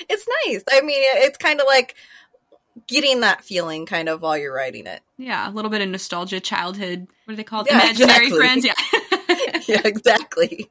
It's 0.08 0.28
nice. 0.46 0.64
I 0.72 0.82
mean, 0.82 1.02
it's 1.02 1.38
kind 1.40 1.60
of 1.60 1.66
like 1.68 1.96
getting 2.88 3.22
that 3.22 3.44
feeling 3.44 3.86
kind 3.86 4.10
of 4.10 4.22
while 4.22 4.38
you're 4.38 4.54
writing 4.54 4.88
it. 4.88 5.02
yeah, 5.18 5.50
a 5.50 5.52
little 5.52 5.72
bit 5.72 5.82
of 5.82 5.90
nostalgia, 5.90 6.40
childhood. 6.40 7.08
What 7.26 7.34
are 7.34 7.38
they 7.38 7.44
called? 7.44 7.68
Yeah, 7.70 7.82
Imaginary 7.84 8.28
exactly. 8.28 8.38
friends. 8.38 8.66
Yeah. 8.66 8.74
yeah, 9.68 9.82
exactly. 9.86 10.70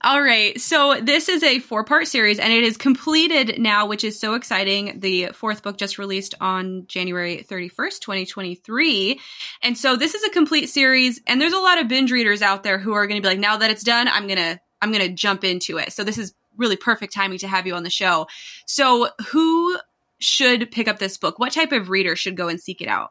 All 0.00 0.20
right. 0.22 0.58
So 0.60 1.00
this 1.00 1.28
is 1.28 1.42
a 1.42 1.58
four 1.58 1.84
part 1.84 2.08
series 2.08 2.38
and 2.38 2.52
it 2.52 2.64
is 2.64 2.76
completed 2.76 3.58
now, 3.58 3.86
which 3.86 4.04
is 4.04 4.18
so 4.18 4.34
exciting. 4.34 5.00
The 5.00 5.28
fourth 5.34 5.62
book 5.62 5.76
just 5.76 5.98
released 5.98 6.34
on 6.40 6.86
January 6.86 7.44
31st, 7.48 8.00
2023. 8.00 9.20
And 9.62 9.76
so 9.76 9.96
this 9.96 10.14
is 10.14 10.22
a 10.24 10.30
complete 10.30 10.66
series 10.68 11.20
and 11.26 11.40
there's 11.40 11.52
a 11.52 11.58
lot 11.58 11.80
of 11.80 11.88
binge 11.88 12.10
readers 12.12 12.42
out 12.42 12.62
there 12.62 12.78
who 12.78 12.92
are 12.94 13.06
going 13.06 13.20
to 13.20 13.26
be 13.26 13.28
like, 13.28 13.38
now 13.38 13.58
that 13.58 13.70
it's 13.70 13.84
done, 13.84 14.08
I'm 14.08 14.26
going 14.26 14.38
to, 14.38 14.60
I'm 14.80 14.92
going 14.92 15.06
to 15.06 15.14
jump 15.14 15.44
into 15.44 15.78
it. 15.78 15.92
So 15.92 16.04
this 16.04 16.18
is 16.18 16.34
really 16.56 16.76
perfect 16.76 17.12
timing 17.12 17.38
to 17.38 17.48
have 17.48 17.66
you 17.66 17.74
on 17.74 17.82
the 17.82 17.90
show. 17.90 18.26
So 18.66 19.08
who 19.30 19.78
should 20.24 20.70
pick 20.70 20.88
up 20.88 20.98
this 20.98 21.16
book? 21.16 21.38
What 21.38 21.52
type 21.52 21.72
of 21.72 21.88
reader 21.90 22.16
should 22.16 22.36
go 22.36 22.48
and 22.48 22.60
seek 22.60 22.80
it 22.80 22.88
out? 22.88 23.10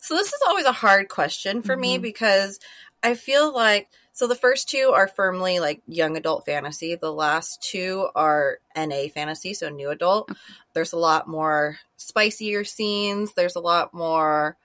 So 0.00 0.14
this 0.14 0.28
is 0.28 0.40
always 0.46 0.64
a 0.64 0.72
hard 0.72 1.08
question 1.08 1.62
for 1.62 1.76
me 1.76 1.98
Mhm. 1.98 2.02
because 2.02 2.58
I 3.02 3.14
feel 3.14 3.52
like 3.54 3.88
so 4.12 4.26
the 4.26 4.34
first 4.34 4.68
two 4.68 4.92
are 4.94 5.08
firmly 5.08 5.60
like 5.60 5.80
young 5.86 6.16
adult 6.16 6.44
fantasy. 6.44 6.94
The 6.94 7.12
last 7.12 7.62
two 7.62 8.08
are 8.14 8.58
NA 8.74 9.08
fantasy, 9.08 9.54
so 9.54 9.68
new 9.70 9.88
adult. 9.90 10.30
There's 10.74 10.92
a 10.92 10.98
lot 10.98 11.26
more 11.28 11.78
spicier 11.96 12.64
scenes. 12.64 13.32
There's 13.34 13.56
a 13.56 13.60
lot 13.60 13.94
more 13.94 14.56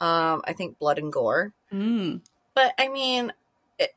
um 0.00 0.42
I 0.44 0.52
think 0.54 0.78
blood 0.78 0.98
and 0.98 1.12
gore. 1.12 1.52
Mm. 1.72 2.20
But 2.54 2.74
I 2.78 2.88
mean 2.88 3.32
it, 3.78 3.94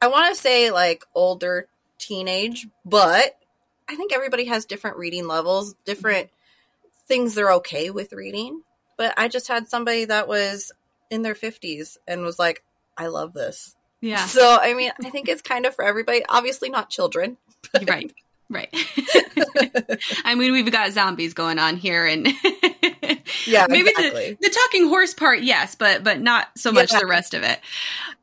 I 0.00 0.08
want 0.08 0.34
to 0.34 0.40
say 0.40 0.70
like 0.70 1.04
older 1.14 1.68
teenage, 1.98 2.66
but 2.84 3.36
I 3.90 3.96
think 3.96 4.12
everybody 4.12 4.44
has 4.44 4.66
different 4.66 4.98
reading 4.98 5.26
levels, 5.26 5.74
different 5.84 6.28
mm-hmm. 6.28 7.06
things 7.08 7.34
they're 7.34 7.54
okay 7.54 7.90
with 7.90 8.12
reading. 8.12 8.62
But 8.96 9.14
I 9.16 9.26
just 9.26 9.48
had 9.48 9.68
somebody 9.68 10.04
that 10.04 10.28
was 10.28 10.70
in 11.10 11.22
their 11.22 11.34
50s 11.34 11.96
and 12.06 12.22
was 12.22 12.38
like, 12.38 12.62
I 12.96 13.08
love 13.08 13.32
this. 13.32 13.74
Yeah. 14.00 14.24
So, 14.26 14.58
I 14.60 14.74
mean, 14.74 14.92
I 15.04 15.10
think 15.10 15.28
it's 15.28 15.42
kind 15.42 15.66
of 15.66 15.74
for 15.74 15.84
everybody. 15.84 16.22
Obviously, 16.28 16.70
not 16.70 16.88
children. 16.88 17.36
right. 17.88 18.12
Right. 18.48 18.68
I 20.24 20.36
mean, 20.36 20.52
we've 20.52 20.70
got 20.70 20.92
zombies 20.92 21.34
going 21.34 21.58
on 21.58 21.76
here 21.76 22.06
and 22.06 22.28
Yeah, 23.46 23.66
maybe 23.68 23.90
exactly. 23.90 24.36
the, 24.40 24.48
the 24.48 24.54
talking 24.54 24.88
horse 24.88 25.14
part, 25.14 25.40
yes, 25.40 25.74
but 25.74 26.02
but 26.04 26.20
not 26.20 26.48
so 26.56 26.72
much 26.72 26.92
Yeah. 26.92 27.00
the 27.00 27.06
rest 27.06 27.34
of 27.34 27.42
it. 27.42 27.60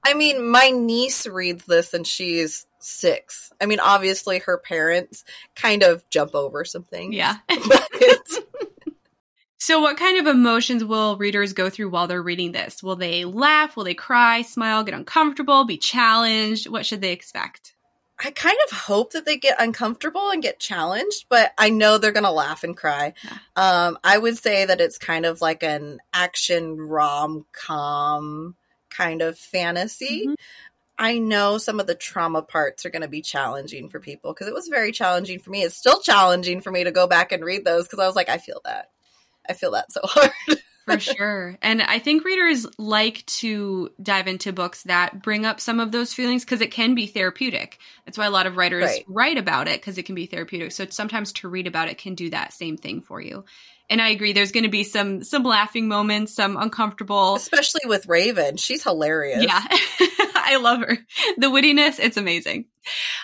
I 0.05 0.13
mean, 0.13 0.49
my 0.49 0.69
niece 0.69 1.25
reads 1.27 1.65
this 1.65 1.93
and 1.93 2.05
she's 2.05 2.65
six. 2.79 3.51
I 3.59 3.65
mean, 3.65 3.79
obviously, 3.79 4.39
her 4.39 4.57
parents 4.57 5.23
kind 5.55 5.83
of 5.83 6.07
jump 6.09 6.35
over 6.35 6.63
something. 6.65 7.13
Yeah. 7.13 7.35
So 9.59 9.81
what 9.81 9.97
kind 9.97 10.19
of 10.19 10.27
emotions 10.33 10.83
will 10.83 11.17
readers 11.17 11.53
go 11.53 11.69
through 11.69 11.89
while 11.89 12.07
they're 12.07 12.21
reading 12.21 12.51
this? 12.51 12.83
Will 12.83 12.95
they 12.95 13.25
laugh? 13.25 13.75
Will 13.75 13.83
they 13.83 13.95
cry, 13.95 14.43
smile, 14.43 14.83
get 14.83 14.93
uncomfortable, 14.93 15.65
be 15.65 15.77
challenged? 15.77 16.69
What 16.69 16.85
should 16.85 17.01
they 17.01 17.11
expect? 17.11 17.73
I 18.19 18.31
kind 18.31 18.57
of 18.65 18.77
hope 18.77 19.11
that 19.11 19.25
they 19.25 19.37
get 19.37 19.61
uncomfortable 19.61 20.31
and 20.31 20.41
get 20.41 20.59
challenged, 20.59 21.25
but 21.29 21.53
I 21.57 21.69
know 21.69 21.97
they're 21.97 22.11
going 22.11 22.23
to 22.23 22.31
laugh 22.31 22.63
and 22.63 22.75
cry. 22.75 23.13
Um, 23.55 23.99
I 24.03 24.17
would 24.17 24.37
say 24.37 24.65
that 24.65 24.81
it's 24.81 24.97
kind 24.97 25.25
of 25.25 25.39
like 25.39 25.61
an 25.61 25.99
action 26.13 26.77
rom 26.77 27.45
com 27.51 28.55
kind 28.89 29.21
of 29.21 29.37
fantasy. 29.37 30.25
Mhm. 30.27 30.35
I 30.97 31.19
know 31.19 31.59
some 31.59 31.79
of 31.79 31.85
the 31.85 31.93
trauma 31.93 32.41
parts 32.41 32.83
are 32.85 32.89
going 32.89 33.03
to 33.03 33.07
be 33.07 33.21
challenging 33.21 33.87
for 33.87 33.99
people 33.99 34.33
because 34.33 34.47
it 34.47 34.53
was 34.53 34.67
very 34.67 34.91
challenging 34.91 35.37
for 35.37 35.51
me. 35.51 35.61
It's 35.61 35.77
still 35.77 35.99
challenging 36.01 36.61
for 36.61 36.71
me 36.71 36.83
to 36.85 36.91
go 36.91 37.05
back 37.05 37.31
and 37.31 37.45
read 37.45 37.65
those 37.65 37.85
because 37.85 37.99
I 37.99 38.07
was 38.07 38.15
like, 38.15 38.29
I 38.29 38.39
feel 38.39 38.61
that. 38.65 38.89
I 39.47 39.53
feel 39.53 39.71
that 39.71 39.91
so 39.91 40.01
hard. 40.05 40.31
For 40.87 40.99
sure. 40.99 41.57
And 41.61 41.81
I 41.81 41.99
think 41.99 42.23
readers 42.23 42.65
like 42.77 43.25
to 43.25 43.89
dive 44.01 44.27
into 44.27 44.53
books 44.53 44.83
that 44.83 45.21
bring 45.21 45.45
up 45.45 45.59
some 45.59 45.79
of 45.79 45.91
those 45.91 46.13
feelings 46.13 46.45
because 46.45 46.61
it 46.61 46.71
can 46.71 46.95
be 46.95 47.07
therapeutic. 47.07 47.77
That's 48.05 48.17
why 48.17 48.25
a 48.25 48.31
lot 48.31 48.47
of 48.47 48.55
writers 48.55 48.85
Right. 48.85 49.05
write 49.07 49.37
about 49.37 49.67
it 49.67 49.81
because 49.81 49.97
it 49.97 50.03
can 50.03 50.15
be 50.15 50.25
therapeutic. 50.25 50.71
So 50.71 50.85
sometimes 50.89 51.33
to 51.33 51.49
read 51.49 51.67
about 51.67 51.89
it 51.89 51.97
can 51.97 52.15
do 52.15 52.29
that 52.29 52.53
same 52.53 52.77
thing 52.77 53.01
for 53.01 53.19
you. 53.19 53.43
And 53.89 54.01
I 54.01 54.09
agree 54.09 54.33
there's 54.33 54.51
going 54.51 54.63
to 54.65 54.69
be 54.69 54.83
some 54.83 55.23
some 55.23 55.43
laughing 55.43 55.87
moments, 55.87 56.33
some 56.33 56.57
uncomfortable 56.57 57.35
Especially 57.35 57.81
with 57.85 58.05
Raven. 58.07 58.57
She's 58.57 58.83
hilarious. 58.83 59.43
Yeah. 59.43 59.61
I 60.47 60.57
love 60.57 60.79
her. 60.79 60.97
The 61.37 61.47
wittiness, 61.47 61.99
it's 61.99 62.17
amazing. 62.17 62.65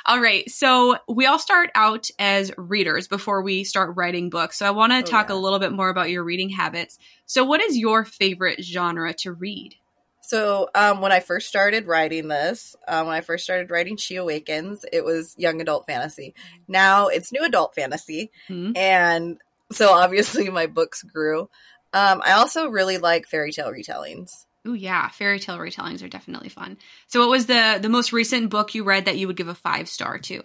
All 0.06 0.20
right. 0.20 0.50
So 0.52 0.98
we 1.08 1.26
all 1.26 1.40
start 1.40 1.72
out 1.74 2.10
as 2.20 2.52
readers 2.58 3.08
before 3.08 3.42
we 3.42 3.64
start 3.64 3.96
writing 3.96 4.30
books. 4.30 4.60
So 4.60 4.66
I 4.68 4.72
want 4.72 4.92
to 4.94 5.00
Oh, 5.00 5.02
talk 5.02 5.30
yeah. 5.30 5.36
a 5.36 5.38
little 5.38 5.60
bit 5.60 5.72
more 5.72 5.90
about 5.90 6.10
your 6.10 6.24
reading 6.24 6.50
habits. 6.50 7.00
So 7.26 7.44
what 7.46 7.62
is 7.62 7.78
your 7.78 8.04
favorite 8.06 8.64
genre 8.64 9.14
to 9.16 9.32
read? 9.32 9.76
So 10.22 10.70
um, 10.76 11.02
when 11.02 11.12
I 11.12 11.20
first 11.20 11.48
started 11.48 11.86
writing 11.88 12.28
this, 12.28 12.76
um, 12.88 13.08
when 13.08 13.16
I 13.16 13.22
first 13.22 13.44
started 13.44 13.72
writing 13.72 13.98
She 13.98 14.16
Awakens, 14.16 14.86
it 14.92 15.04
was 15.04 15.34
young 15.38 15.60
adult 15.62 15.86
fantasy. 15.86 16.34
Now 16.68 17.08
it's 17.08 17.32
new 17.32 17.44
adult 17.44 17.76
fantasy, 17.76 18.32
Hmm? 18.48 18.72
and 18.76 19.38
so 19.72 19.92
obviously 19.92 20.50
my 20.62 20.68
books 20.68 21.04
grew. 21.04 21.50
Um, 21.94 22.22
I 22.26 22.34
also 22.34 22.68
really 22.68 22.98
like 22.98 23.28
fairy 23.28 23.52
tale 23.52 23.70
retellings. 23.72 24.46
Ooh, 24.68 24.74
yeah. 24.74 25.10
Fairy 25.10 25.40
tale 25.40 25.58
retellings 25.58 26.04
are 26.04 26.08
definitely 26.08 26.50
fun. 26.50 26.78
So 27.08 27.20
what 27.20 27.30
was 27.30 27.48
the 27.48 27.80
the 27.82 27.90
most 27.90 28.14
recent 28.14 28.50
book 28.50 28.74
you 28.76 28.84
read 28.84 29.06
that 29.06 29.18
you 29.18 29.28
would 29.28 29.36
give 29.36 29.50
a 29.50 29.56
five 29.56 29.90
star 29.90 30.18
to? 30.20 30.42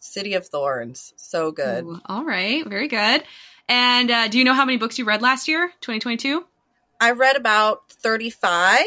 City 0.00 0.34
of 0.34 0.46
Thorns, 0.46 1.12
so 1.16 1.50
good. 1.50 1.84
Ooh, 1.84 2.00
all 2.06 2.24
right. 2.24 2.66
Very 2.66 2.88
good. 2.88 3.24
And 3.68 4.10
uh, 4.10 4.28
do 4.28 4.38
you 4.38 4.44
know 4.44 4.52
how 4.54 4.64
many 4.66 4.76
books 4.76 4.98
you 4.98 5.04
read 5.06 5.22
last 5.22 5.48
year, 5.48 5.68
2022? 5.80 6.44
I 7.00 7.12
read 7.12 7.36
about 7.36 7.90
35, 7.90 8.82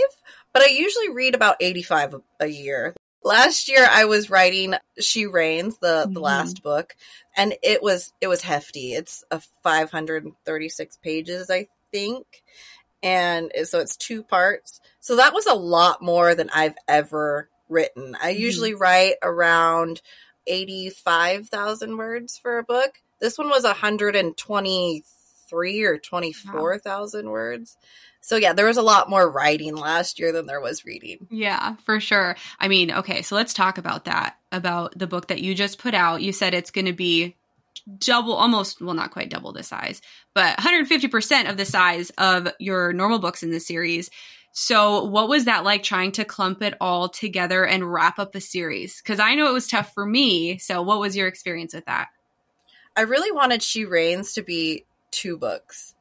but 0.54 0.62
I 0.62 0.68
usually 0.68 1.10
read 1.10 1.34
about 1.36 1.58
85 1.60 2.14
a, 2.14 2.22
a 2.42 2.48
year. 2.48 2.96
Last 3.24 3.68
year 3.68 3.86
I 3.90 4.06
was 4.06 4.30
writing 4.30 4.76
She 5.00 5.26
Reigns, 5.26 5.78
the, 5.80 6.08
the 6.10 6.20
Mhm. 6.20 6.24
last 6.24 6.62
book, 6.64 6.96
and 7.36 7.56
it 7.64 7.82
was 7.84 8.14
it 8.22 8.28
was 8.28 8.42
hefty. 8.44 8.94
It's 8.94 9.24
a 9.32 9.42
536 9.64 10.98
pages, 10.98 11.50
I 11.50 11.68
think. 11.92 12.26
And 13.04 13.52
so 13.66 13.80
it's 13.80 13.96
two 13.96 14.24
parts. 14.24 14.82
So 15.00 15.18
that 15.18 15.34
was 15.34 15.46
a 15.46 15.54
lot 15.54 16.02
more 16.02 16.36
than 16.36 16.50
I've 16.54 16.76
ever 16.88 17.50
written. 17.70 18.16
I 18.22 18.34
Mhm. 18.34 18.40
usually 18.40 18.74
write 18.74 19.16
around 19.22 20.02
85,000 20.48 21.98
words 21.98 22.38
for 22.38 22.58
a 22.58 22.64
book. 22.64 23.02
This 23.20 23.38
one 23.38 23.50
was 23.50 23.64
123 23.64 25.84
or 25.84 25.98
24,000 25.98 27.30
words. 27.30 27.78
So 28.22 28.36
yeah, 28.36 28.54
there 28.54 28.66
was 28.66 28.78
a 28.78 28.82
lot 28.82 29.10
more 29.10 29.30
writing 29.30 29.76
last 29.76 30.20
year 30.20 30.32
than 30.32 30.48
there 30.48 30.60
was 30.60 30.86
reading. 30.86 31.28
Yeah, 31.30 31.76
for 31.86 32.00
sure. 32.00 32.36
I 32.60 32.68
mean, 32.68 32.92
okay, 32.92 33.22
so 33.22 33.36
let's 33.36 33.54
talk 33.54 33.78
about 33.78 34.06
that, 34.06 34.38
about 34.52 34.98
the 34.98 35.08
book 35.08 35.28
that 35.28 35.42
you 35.42 35.56
just 35.56 35.78
put 35.78 35.94
out. 35.94 36.22
You 36.22 36.34
said 36.34 36.54
it's 36.54 36.72
going 36.72 36.88
to 36.88 36.94
be 36.94 37.36
double, 38.00 38.34
almost, 38.34 38.82
well, 38.82 38.94
not 38.94 39.12
quite 39.12 39.30
double 39.30 39.54
the 39.54 39.64
size, 39.64 40.02
but 40.34 40.58
150% 40.58 41.50
of 41.50 41.58
the 41.58 41.66
size 41.66 42.12
of 42.18 42.50
your 42.60 42.94
normal 42.94 43.20
books 43.20 43.44
in 43.44 43.52
the 43.52 43.60
series. 43.60 44.10
So, 44.52 45.04
what 45.04 45.30
was 45.30 45.46
that 45.46 45.64
like 45.64 45.84
trying 45.84 46.14
to 46.14 46.26
clump 46.26 46.64
it 46.64 46.74
all 46.82 47.10
together 47.10 47.64
and 47.64 47.92
wrap 47.92 48.18
up 48.18 48.34
a 48.34 48.42
series? 48.42 49.00
Because 49.02 49.20
I 49.20 49.36
know 49.36 49.48
it 49.48 49.54
was 49.54 49.68
tough 49.68 49.94
for 49.94 50.06
me. 50.06 50.58
So, 50.58 50.82
what 50.82 51.00
was 51.00 51.16
your 51.16 51.28
experience 51.28 51.76
with 51.76 51.86
that? 51.86 52.08
I 52.96 53.02
really 53.02 53.32
wanted 53.32 53.62
She 53.62 53.86
Reigns 53.86 54.34
to 54.34 54.42
be 54.42 54.86
two 55.12 55.38
books. 55.38 55.94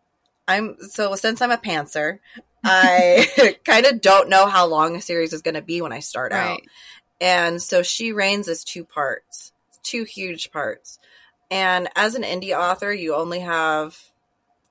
I'm 0.49 0.77
so 0.81 1.15
since 1.17 1.43
I'm 1.43 1.51
a 1.51 1.59
pantser, 1.59 2.21
I 2.65 3.59
kind 3.65 3.85
of 3.85 4.01
don't 4.01 4.31
know 4.31 4.47
how 4.47 4.67
long 4.67 4.97
a 4.97 5.03
series 5.03 5.35
is 5.35 5.43
going 5.43 5.55
to 5.57 5.63
be 5.63 5.83
when 5.83 5.93
I 5.93 6.01
start 6.01 6.33
out. 6.33 6.61
And 7.21 7.61
so 7.61 7.83
She 7.83 8.13
Reigns 8.13 8.49
is 8.49 8.65
two 8.65 8.85
parts, 8.85 9.53
two 9.83 10.05
huge 10.05 10.51
parts. 10.51 10.99
And 11.51 11.89
as 11.95 12.15
an 12.15 12.23
indie 12.23 12.57
author, 12.57 12.93
you 12.93 13.15
only 13.15 13.41
have 13.41 13.99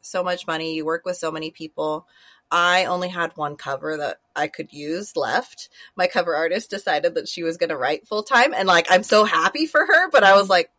so 0.02 0.24
much 0.24 0.46
money, 0.48 0.76
you 0.76 0.86
work 0.86 1.06
with 1.06 1.18
so 1.18 1.32
many 1.32 1.52
people. 1.52 2.06
I 2.52 2.86
only 2.86 3.10
had 3.10 3.36
one 3.36 3.56
cover 3.56 3.98
that 3.98 4.20
I 4.36 4.48
could 4.48 4.72
use 4.72 5.16
left. 5.16 5.70
My 5.96 6.08
cover 6.08 6.36
artist 6.36 6.70
decided 6.70 7.16
that 7.16 7.28
she 7.28 7.44
was 7.44 7.58
going 7.58 7.70
to 7.70 7.78
write 7.78 8.08
full 8.08 8.24
time. 8.24 8.54
And 8.54 8.68
like, 8.68 8.88
I'm 8.90 9.04
so 9.04 9.24
happy 9.24 9.66
for 9.66 9.86
her, 9.86 10.10
but 10.10 10.24
I 10.24 10.36
was 10.36 10.50
like, 10.50 10.70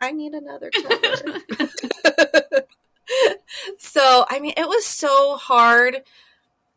I 0.00 0.12
need 0.12 0.34
another 0.34 0.70
cover. 0.70 1.42
so, 3.78 4.26
I 4.28 4.40
mean, 4.40 4.54
it 4.56 4.68
was 4.68 4.84
so 4.84 5.36
hard. 5.36 6.02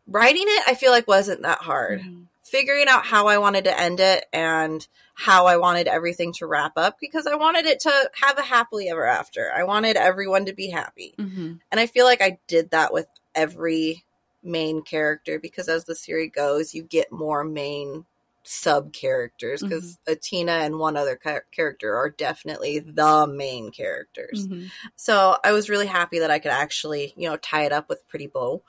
Writing 0.07 0.45
it, 0.45 0.63
I 0.67 0.75
feel 0.75 0.91
like 0.91 1.07
wasn't 1.07 1.41
that 1.41 1.59
hard 1.59 1.99
Mhm. 2.01 2.27
Figuring 2.49 2.88
out 2.88 3.05
how 3.05 3.27
I 3.27 3.38
wanted 3.38 3.65
to 3.65 3.79
end 3.79 3.99
it 3.99 4.25
and 4.31 4.86
how 5.13 5.47
I 5.47 5.57
wanted 5.57 5.88
everything 5.88 6.33
to 6.33 6.45
wrap 6.45 6.73
up 6.77 6.97
because 6.99 7.27
I 7.27 7.36
wanted 7.36 7.65
it 7.65 7.79
to 7.81 8.10
have 8.21 8.38
a 8.38 8.43
happily 8.43 8.89
ever 8.89 9.05
after. 9.05 9.51
I 9.55 9.63
wanted 9.63 9.97
everyone 9.97 10.45
to 10.45 10.53
be 10.53 10.69
happy. 10.69 11.15
Mhm. 11.17 11.60
And 11.71 11.79
I 11.79 11.88
feel 11.88 12.05
like 12.05 12.21
I 12.21 12.38
did 12.47 12.69
that 12.71 12.93
with 12.93 13.07
every 13.33 14.05
main 14.43 14.81
character 14.83 15.39
because 15.39 15.67
as 15.67 15.86
the 15.86 15.95
series 15.95 16.31
goes, 16.33 16.73
you 16.73 16.83
get 16.83 17.12
more 17.12 17.43
main 17.43 18.05
sub 18.43 18.93
characters 18.93 19.62
because 19.62 19.97
Atina 20.07 20.65
and 20.65 20.79
one 20.79 20.95
other 20.95 21.19
char- 21.21 21.45
character 21.51 21.97
are 21.97 22.10
definitely 22.10 22.79
the 22.79 23.27
main 23.27 23.71
characters. 23.71 24.47
Mhm. 24.47 24.69
So 24.95 25.38
I 25.43 25.51
was 25.51 25.69
really 25.69 25.88
happy 25.88 26.19
that 26.19 26.31
I 26.31 26.39
could 26.39 26.51
actually, 26.51 27.13
you 27.17 27.27
know, 27.27 27.36
tie 27.38 27.65
it 27.65 27.73
up 27.73 27.89
with 27.89 28.07
pretty 28.07 28.27
bow. 28.27 28.62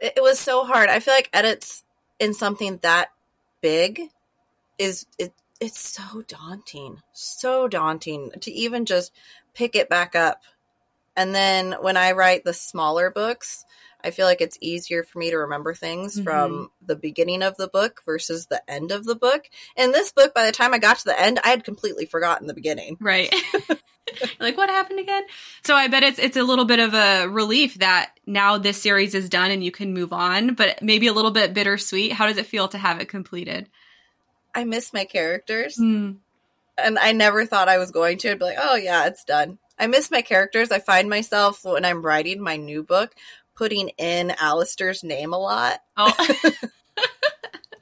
It, 0.00 0.14
it 0.16 0.22
was 0.22 0.40
so 0.40 0.64
hard. 0.64 0.88
I 0.88 0.98
feel 0.98 1.14
like 1.14 1.30
edits 1.32 1.84
in 2.18 2.34
something 2.34 2.78
that 2.82 3.10
big 3.60 4.00
is 4.78 5.06
it 5.18 5.32
it's 5.60 5.78
so 5.80 6.22
daunting. 6.28 7.00
So 7.12 7.66
daunting 7.66 8.30
to 8.42 8.52
even 8.52 8.84
just 8.84 9.12
pick 9.54 9.74
it 9.74 9.88
back 9.88 10.14
up. 10.14 10.42
And 11.16 11.34
then 11.34 11.76
when 11.80 11.96
I 11.96 12.12
write 12.12 12.44
the 12.44 12.52
smaller 12.52 13.10
books, 13.10 13.64
I 14.04 14.10
feel 14.10 14.26
like 14.26 14.42
it's 14.42 14.58
easier 14.60 15.02
for 15.02 15.18
me 15.18 15.30
to 15.30 15.38
remember 15.38 15.74
things 15.74 16.18
Mhm. 16.18 16.24
from 16.24 16.70
the 16.82 16.94
beginning 16.94 17.42
of 17.42 17.56
the 17.56 17.68
book 17.68 18.02
versus 18.04 18.46
the 18.46 18.62
end 18.70 18.92
of 18.92 19.04
the 19.04 19.16
book. 19.16 19.48
In 19.76 19.92
this 19.92 20.12
book, 20.12 20.34
by 20.34 20.44
the 20.44 20.52
time 20.52 20.74
I 20.74 20.78
got 20.78 20.98
to 20.98 21.04
the 21.06 21.18
end, 21.18 21.40
I 21.42 21.48
had 21.48 21.64
completely 21.64 22.04
forgotten 22.04 22.46
the 22.46 22.54
beginning. 22.54 22.98
Right. 23.00 23.34
like 24.40 24.56
what 24.56 24.68
happened 24.70 25.00
again? 25.00 25.24
So 25.64 25.74
I 25.74 25.88
bet 25.88 26.02
it's 26.02 26.18
it's 26.18 26.36
a 26.36 26.42
little 26.42 26.64
bit 26.64 26.78
of 26.78 26.94
a 26.94 27.26
relief 27.28 27.74
that 27.76 28.12
now 28.26 28.58
this 28.58 28.80
series 28.80 29.14
is 29.14 29.28
done 29.28 29.50
and 29.50 29.62
you 29.62 29.70
can 29.70 29.92
move 29.92 30.12
on, 30.12 30.54
but 30.54 30.82
maybe 30.82 31.06
a 31.06 31.12
little 31.12 31.30
bit 31.30 31.54
bittersweet. 31.54 32.12
How 32.12 32.26
does 32.26 32.36
it 32.36 32.46
feel 32.46 32.68
to 32.68 32.78
have 32.78 33.00
it 33.00 33.08
completed? 33.08 33.68
I 34.54 34.64
miss 34.64 34.92
my 34.92 35.04
characters. 35.04 35.76
Mm. 35.76 36.16
and 36.78 36.98
I 36.98 37.12
never 37.12 37.46
thought 37.46 37.68
I 37.68 37.78
was 37.78 37.90
going 37.90 38.18
to. 38.18 38.30
I'd 38.30 38.38
be 38.38 38.44
like, 38.44 38.58
oh 38.60 38.76
yeah, 38.76 39.06
it's 39.06 39.24
done. 39.24 39.58
I 39.78 39.86
miss 39.86 40.10
my 40.10 40.22
characters. 40.22 40.70
I 40.70 40.78
find 40.78 41.10
myself 41.10 41.64
when 41.64 41.84
I'm 41.84 42.04
writing 42.04 42.42
my 42.42 42.56
new 42.56 42.82
book 42.82 43.14
putting 43.56 43.88
in 43.98 44.32
Alistair's 44.38 45.02
name 45.02 45.32
a 45.32 45.38
lot, 45.38 45.80
Oh. 45.96 46.12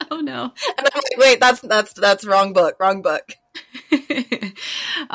oh 0.11 0.19
no. 0.21 0.43
and 0.77 0.87
I'm 0.93 0.95
like, 0.95 1.17
wait, 1.17 1.39
that's 1.39 1.59
that's 1.61 1.93
that's 1.93 2.25
wrong 2.25 2.53
book, 2.53 2.77
wrong 2.79 3.01
book. 3.01 3.33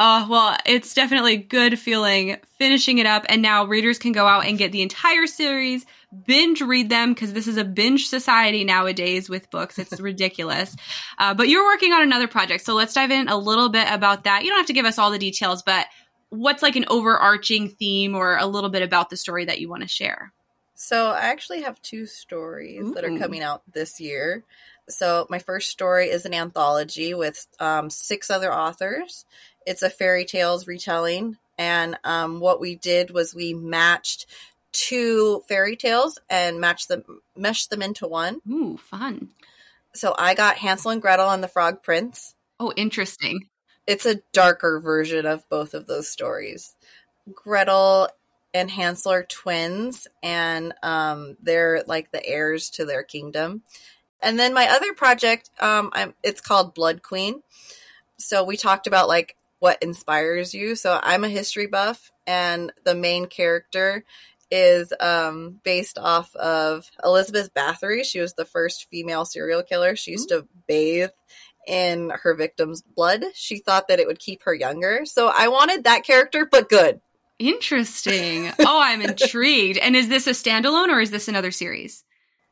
Oh, 0.01 0.27
well, 0.31 0.57
it's 0.65 0.95
definitely 0.95 1.37
good 1.37 1.79
feeling 1.79 2.39
finishing 2.59 2.99
it 2.99 3.07
up. 3.07 3.27
And 3.29 3.43
now 3.43 3.67
readers 3.67 3.99
can 3.99 4.13
go 4.13 4.27
out 4.27 4.47
and 4.47 4.57
get 4.57 4.73
the 4.73 4.81
entire 4.81 5.27
series, 5.27 5.85
binge 6.27 6.63
read 6.63 6.89
them, 6.89 7.13
because 7.13 7.35
this 7.35 7.47
is 7.47 7.59
a 7.59 7.65
binge 7.65 8.09
society 8.09 8.65
nowadays 8.65 9.29
with 9.29 9.51
books. 9.51 9.79
It's 9.79 10.01
ridiculous. 10.01 10.75
Uh, 11.19 11.35
but 11.35 11.49
you're 11.49 11.65
working 11.65 11.93
on 11.93 12.03
another 12.03 12.29
project. 12.29 12.65
So 12.65 12.75
let's 12.75 12.95
dive 12.95 13.11
in 13.11 13.29
a 13.29 13.37
little 13.37 13.69
bit 13.69 13.89
about 13.91 14.25
that. 14.25 14.43
You 14.43 14.49
don't 14.49 14.59
have 14.59 14.67
to 14.69 14.73
give 14.73 14.87
us 14.87 14.99
all 14.99 15.11
the 15.11 15.19
details, 15.19 15.63
but 15.63 15.87
what's 16.31 16.63
like 16.63 16.77
an 16.77 16.87
overarching 16.89 17.69
theme 17.69 18.15
or 18.15 18.39
a 18.39 18.47
little 18.47 18.71
bit 18.71 18.83
about 18.83 19.11
the 19.11 19.19
story 19.19 19.45
that 19.45 19.61
you 19.61 19.69
want 19.69 19.83
to 19.83 19.89
share? 19.89 20.33
So 20.77 21.11
I 21.11 21.27
actually 21.27 21.61
have 21.63 21.81
two 21.83 22.07
stories 22.07 22.95
that 22.95 23.05
are 23.05 23.19
coming 23.19 23.43
out 23.43 23.63
this 23.71 24.01
year. 24.01 24.45
So 24.89 25.27
my 25.29 25.39
first 25.39 25.69
story 25.69 26.09
is 26.09 26.25
an 26.25 26.33
anthology 26.33 27.13
with 27.13 27.47
um, 27.59 27.91
six 27.91 28.31
other 28.31 28.53
authors. 28.53 29.27
It's 29.71 29.83
a 29.83 29.89
fairy 29.89 30.25
tales 30.25 30.67
retelling, 30.67 31.37
and 31.57 31.97
um, 32.03 32.41
what 32.41 32.61
we 32.61 32.75
did 32.75 33.13
was 33.13 33.37
we 33.37 33.55
matched 33.55 34.27
two 34.73 35.45
fairy 35.49 35.77
tales 35.77 36.19
and 36.29 36.61
matched 36.61 36.89
them, 36.89 37.05
meshed 37.37 37.71
them 37.71 37.81
into 37.81 38.09
one. 38.09 38.41
Ooh, 38.51 38.79
fun. 38.79 39.29
So 39.95 40.13
I 40.19 40.35
got 40.35 40.57
Hansel 40.57 40.91
and 40.91 41.01
Gretel 41.01 41.31
and 41.31 41.41
the 41.41 41.47
Frog 41.47 41.85
Prince. 41.85 42.35
Oh, 42.59 42.73
interesting. 42.75 43.49
It's 43.87 44.07
a 44.07 44.21
darker 44.33 44.81
version 44.81 45.25
of 45.25 45.49
both 45.49 45.73
of 45.75 45.87
those 45.87 46.09
stories. 46.09 46.75
Gretel 47.33 48.09
and 48.53 48.73
Hansel 48.73 49.13
are 49.13 49.23
twins, 49.23 50.09
and 50.21 50.75
um, 50.83 51.37
they're 51.41 51.85
like 51.87 52.11
the 52.11 52.27
heirs 52.27 52.71
to 52.71 52.85
their 52.85 53.05
kingdom. 53.05 53.63
And 54.21 54.37
then 54.37 54.53
my 54.53 54.67
other 54.69 54.95
project, 54.95 55.51
um, 55.61 55.91
I'm, 55.93 56.15
it's 56.25 56.41
called 56.41 56.75
Blood 56.75 57.05
Queen. 57.05 57.45
So 58.19 58.43
we 58.43 58.57
talked 58.57 58.89
about 58.89 59.07
like 59.07 59.37
what 59.61 59.83
inspires 59.83 60.53
you. 60.53 60.75
So 60.75 60.99
I'm 61.03 61.23
a 61.23 61.29
history 61.29 61.67
buff, 61.67 62.11
and 62.27 62.73
the 62.85 62.95
main 62.95 63.27
character 63.27 64.05
is 64.51 64.93
um, 64.99 65.61
based 65.63 65.97
off 65.97 66.35
of 66.35 66.91
Elizabeth 67.05 67.55
Bathory. 67.55 68.05
She 68.05 68.21
was 68.21 68.35
the 68.35 68.45
first 68.45 68.89
female 68.91 69.25
serial 69.25 69.63
killer. 69.63 69.95
She 69.95 70.11
used 70.11 70.31
to 70.31 70.47
bathe 70.67 71.11
in 71.69 72.11
her 72.23 72.35
victim's 72.35 72.83
blood. 72.83 73.23
She 73.35 73.59
thought 73.59 73.89
that 73.89 74.01
it 74.01 74.07
would 74.07 74.19
keep 74.19 74.43
her 74.43 74.55
younger. 74.55 75.03
So 75.05 75.33
I 75.35 75.49
wanted 75.49 75.85
that 75.85 76.05
character, 76.05 76.49
but 76.51 76.69
good. 76.69 77.01
Interesting. 77.39 78.49
oh, 78.59 78.81
I'm 78.83 79.03
intrigued. 79.03 79.79
And 79.79 79.95
is 79.95 80.09
this 80.09 80.27
a 80.27 80.31
standalone 80.31 80.89
or 80.89 81.01
is 81.01 81.11
this 81.11 81.29
another 81.29 81.51
series? 81.51 82.05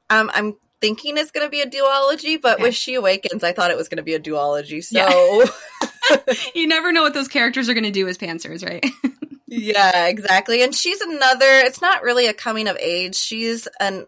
Um, 0.09 0.31
I'm 0.35 0.57
thinking 0.81 1.18
it's 1.18 1.31
going 1.31 1.47
to 1.47 1.51
be 1.51 1.61
a 1.61 1.66
duology, 1.68 2.40
but 2.40 2.61
with 2.61 2.75
She 2.75 2.94
Awakens, 2.94 3.42
I 3.42 3.53
thought 3.53 3.71
it 3.71 3.77
was 3.77 3.88
going 3.88 3.97
to 3.97 4.03
be 4.03 4.14
a 4.14 4.21
duology. 4.21 4.85
So 4.85 5.42
yeah. 5.42 5.88
you 6.55 6.66
never 6.66 6.92
know 6.92 7.03
what 7.03 7.14
those 7.14 7.29
characters 7.29 7.68
are 7.68 7.75
going 7.75 7.85
to 7.85 7.90
do 7.90 8.09
as 8.09 8.18
pantsers, 8.18 8.66
right? 8.66 8.85
yeah, 9.47 10.07
exactly. 10.07 10.62
And 10.62 10.75
she's 10.75 11.01
another. 11.01 11.47
It's 11.47 11.81
not 11.81 12.03
really 12.03 12.27
a 12.27 12.35
coming 12.35 12.68
of 12.68 12.77
age. 12.77 13.16
She's 13.16 13.68
an 13.81 14.07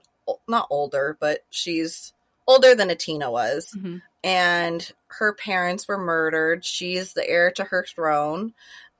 not 0.49 0.69
older, 0.71 1.17
but 1.21 1.45
she's 1.51 2.13
older 2.47 2.75
than 2.75 2.89
Atina 2.89 3.31
was, 3.31 3.75
mm-hmm. 3.77 3.99
and 4.23 4.93
her 5.09 5.35
parents 5.35 5.89
were 5.89 5.99
murdered. 5.99 6.65
She's 6.65 7.13
the 7.13 7.29
heir 7.29 7.51
to 7.53 7.65
her 7.65 7.85
throne, 7.85 8.55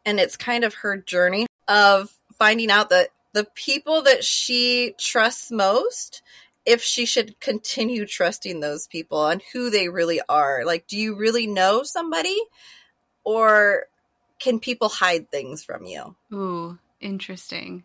and 0.05 0.19
it's 0.19 0.37
kind 0.37 0.65
of 0.65 0.75
her 0.75 0.97
journey 0.97 1.47
of 1.69 2.11
finding 2.39 2.71
out 2.71 2.91
that 2.91 3.11
the 3.33 3.47
people 3.55 4.03
that 4.03 4.25
she 4.25 4.95
trusts 4.99 5.51
most 5.51 6.23
if 6.67 6.83
she 6.83 7.07
should 7.07 7.41
continue 7.41 8.07
trusting 8.07 8.61
those 8.61 8.87
people 8.87 9.27
and 9.27 9.43
who 9.53 9.71
they 9.71 9.89
really 9.89 10.21
are. 10.29 10.63
Like, 10.65 10.87
do 10.87 10.97
you 10.97 11.17
really 11.17 11.47
know 11.47 11.83
somebody? 11.83 12.39
Or 13.25 13.85
can 14.39 14.59
people 14.59 14.89
hide 14.89 15.31
things 15.31 15.63
from 15.63 15.85
you? 15.85 16.17
Ooh, 16.33 16.79
interesting. 17.01 17.85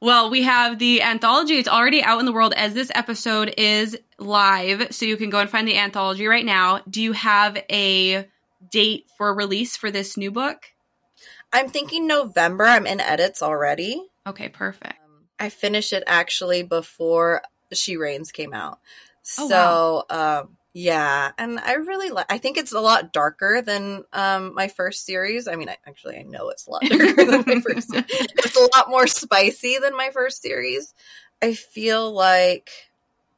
Well, 0.00 0.30
we 0.30 0.42
have 0.42 0.80
the 0.80 1.02
anthology. 1.02 1.54
It's 1.54 1.68
already 1.68 2.02
out 2.02 2.18
in 2.18 2.26
the 2.26 2.32
world 2.32 2.54
as 2.56 2.74
this 2.74 2.90
episode 2.94 3.54
is 3.56 3.96
live. 4.18 4.92
So 4.92 5.06
you 5.06 5.16
can 5.16 5.30
go 5.30 5.38
and 5.38 5.48
find 5.48 5.66
the 5.66 5.78
anthology 5.78 6.26
right 6.26 6.44
now. 6.44 6.80
Do 6.90 7.00
you 7.00 7.12
have 7.12 7.56
a 7.70 8.28
date 8.68 9.06
for 9.16 9.32
release 9.32 9.76
for 9.76 9.90
this 9.92 10.16
new 10.16 10.32
book? 10.32 10.72
I'm 11.52 11.68
thinking 11.68 12.06
November. 12.06 12.64
I'm 12.64 12.86
in 12.86 13.00
edits 13.00 13.42
already. 13.42 14.02
Okay, 14.26 14.48
perfect. 14.48 14.94
Um, 15.04 15.26
I 15.38 15.50
finished 15.50 15.92
it 15.92 16.02
actually 16.06 16.62
before 16.62 17.42
she 17.72 17.96
Reigns 17.96 18.32
came 18.32 18.54
out. 18.54 18.80
Oh, 19.38 19.48
so 19.48 20.04
wow. 20.10 20.40
um, 20.40 20.56
yeah, 20.74 21.32
and 21.36 21.58
I 21.58 21.74
really 21.74 22.10
like. 22.10 22.26
I 22.30 22.38
think 22.38 22.56
it's 22.56 22.72
a 22.72 22.80
lot 22.80 23.12
darker 23.12 23.60
than 23.60 24.04
um, 24.12 24.54
my 24.54 24.68
first 24.68 25.04
series. 25.04 25.46
I 25.46 25.56
mean, 25.56 25.68
I, 25.68 25.76
actually, 25.86 26.18
I 26.18 26.22
know 26.22 26.48
it's 26.48 26.66
a 26.66 26.70
lot 26.70 26.82
darker 26.88 27.24
than 27.24 27.44
my 27.46 27.60
first. 27.60 27.90
Series. 27.90 28.06
It's 28.08 28.56
a 28.56 28.76
lot 28.76 28.88
more 28.88 29.06
spicy 29.06 29.78
than 29.78 29.96
my 29.96 30.10
first 30.12 30.40
series. 30.40 30.94
I 31.42 31.52
feel 31.52 32.12
like 32.12 32.70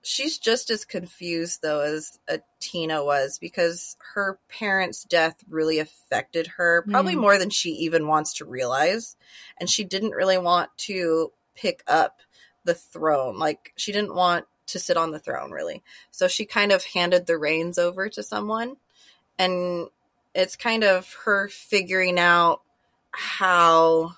she's 0.03 0.39
just 0.39 0.71
as 0.71 0.85
confused 0.85 1.61
though 1.63 1.81
as 1.81 2.19
Tina 2.61 3.03
was 3.03 3.39
because 3.39 3.97
her 4.15 4.39
parents' 4.49 5.05
death 5.05 5.37
really 5.49 5.81
affected 5.81 6.47
her, 6.59 6.85
probably 6.89 7.17
mm. 7.17 7.21
more 7.21 7.39
than 7.39 7.51
she 7.51 7.71
even 7.71 8.07
wants 8.07 8.35
to 8.35 8.45
realize, 8.45 9.17
and 9.59 9.69
she 9.69 9.83
didn't 9.83 10.11
really 10.11 10.39
want 10.39 10.71
to 10.77 11.33
pick 11.57 11.83
up 11.89 12.21
the 12.65 12.75
throne. 12.75 13.39
Like 13.39 13.73
she 13.77 13.91
didn't 13.91 14.15
want 14.15 14.47
to 14.67 14.79
sit 14.79 14.97
on 14.97 15.11
the 15.11 15.19
throne 15.19 15.51
really. 15.51 15.83
So 16.11 16.29
she 16.29 16.45
kind 16.45 16.73
of 16.73 16.85
handed 16.85 17.27
the 17.27 17.39
reins 17.39 17.79
over 17.79 18.09
to 18.11 18.23
someone 18.23 18.77
and 19.39 19.89
it's 20.35 20.57
kind 20.57 20.85
of 20.85 21.13
her 21.25 21.49
figuring 21.49 22.19
out 22.19 22.63
how 23.13 24.13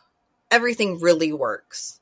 everything 0.50 1.00
really 1.00 1.32
works. 1.32 2.00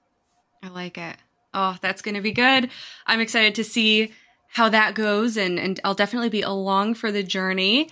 I 0.62 0.68
like 0.68 0.98
it. 0.98 1.16
Oh, 1.52 1.76
that's 1.80 2.02
going 2.02 2.14
to 2.14 2.20
be 2.20 2.32
good. 2.32 2.70
I'm 3.06 3.20
excited 3.20 3.56
to 3.56 3.64
see 3.64 4.12
how 4.48 4.68
that 4.68 4.94
goes 4.94 5.36
and 5.36 5.58
and 5.58 5.80
I'll 5.84 5.94
definitely 5.94 6.28
be 6.28 6.42
along 6.42 6.94
for 6.94 7.10
the 7.10 7.22
journey. 7.22 7.88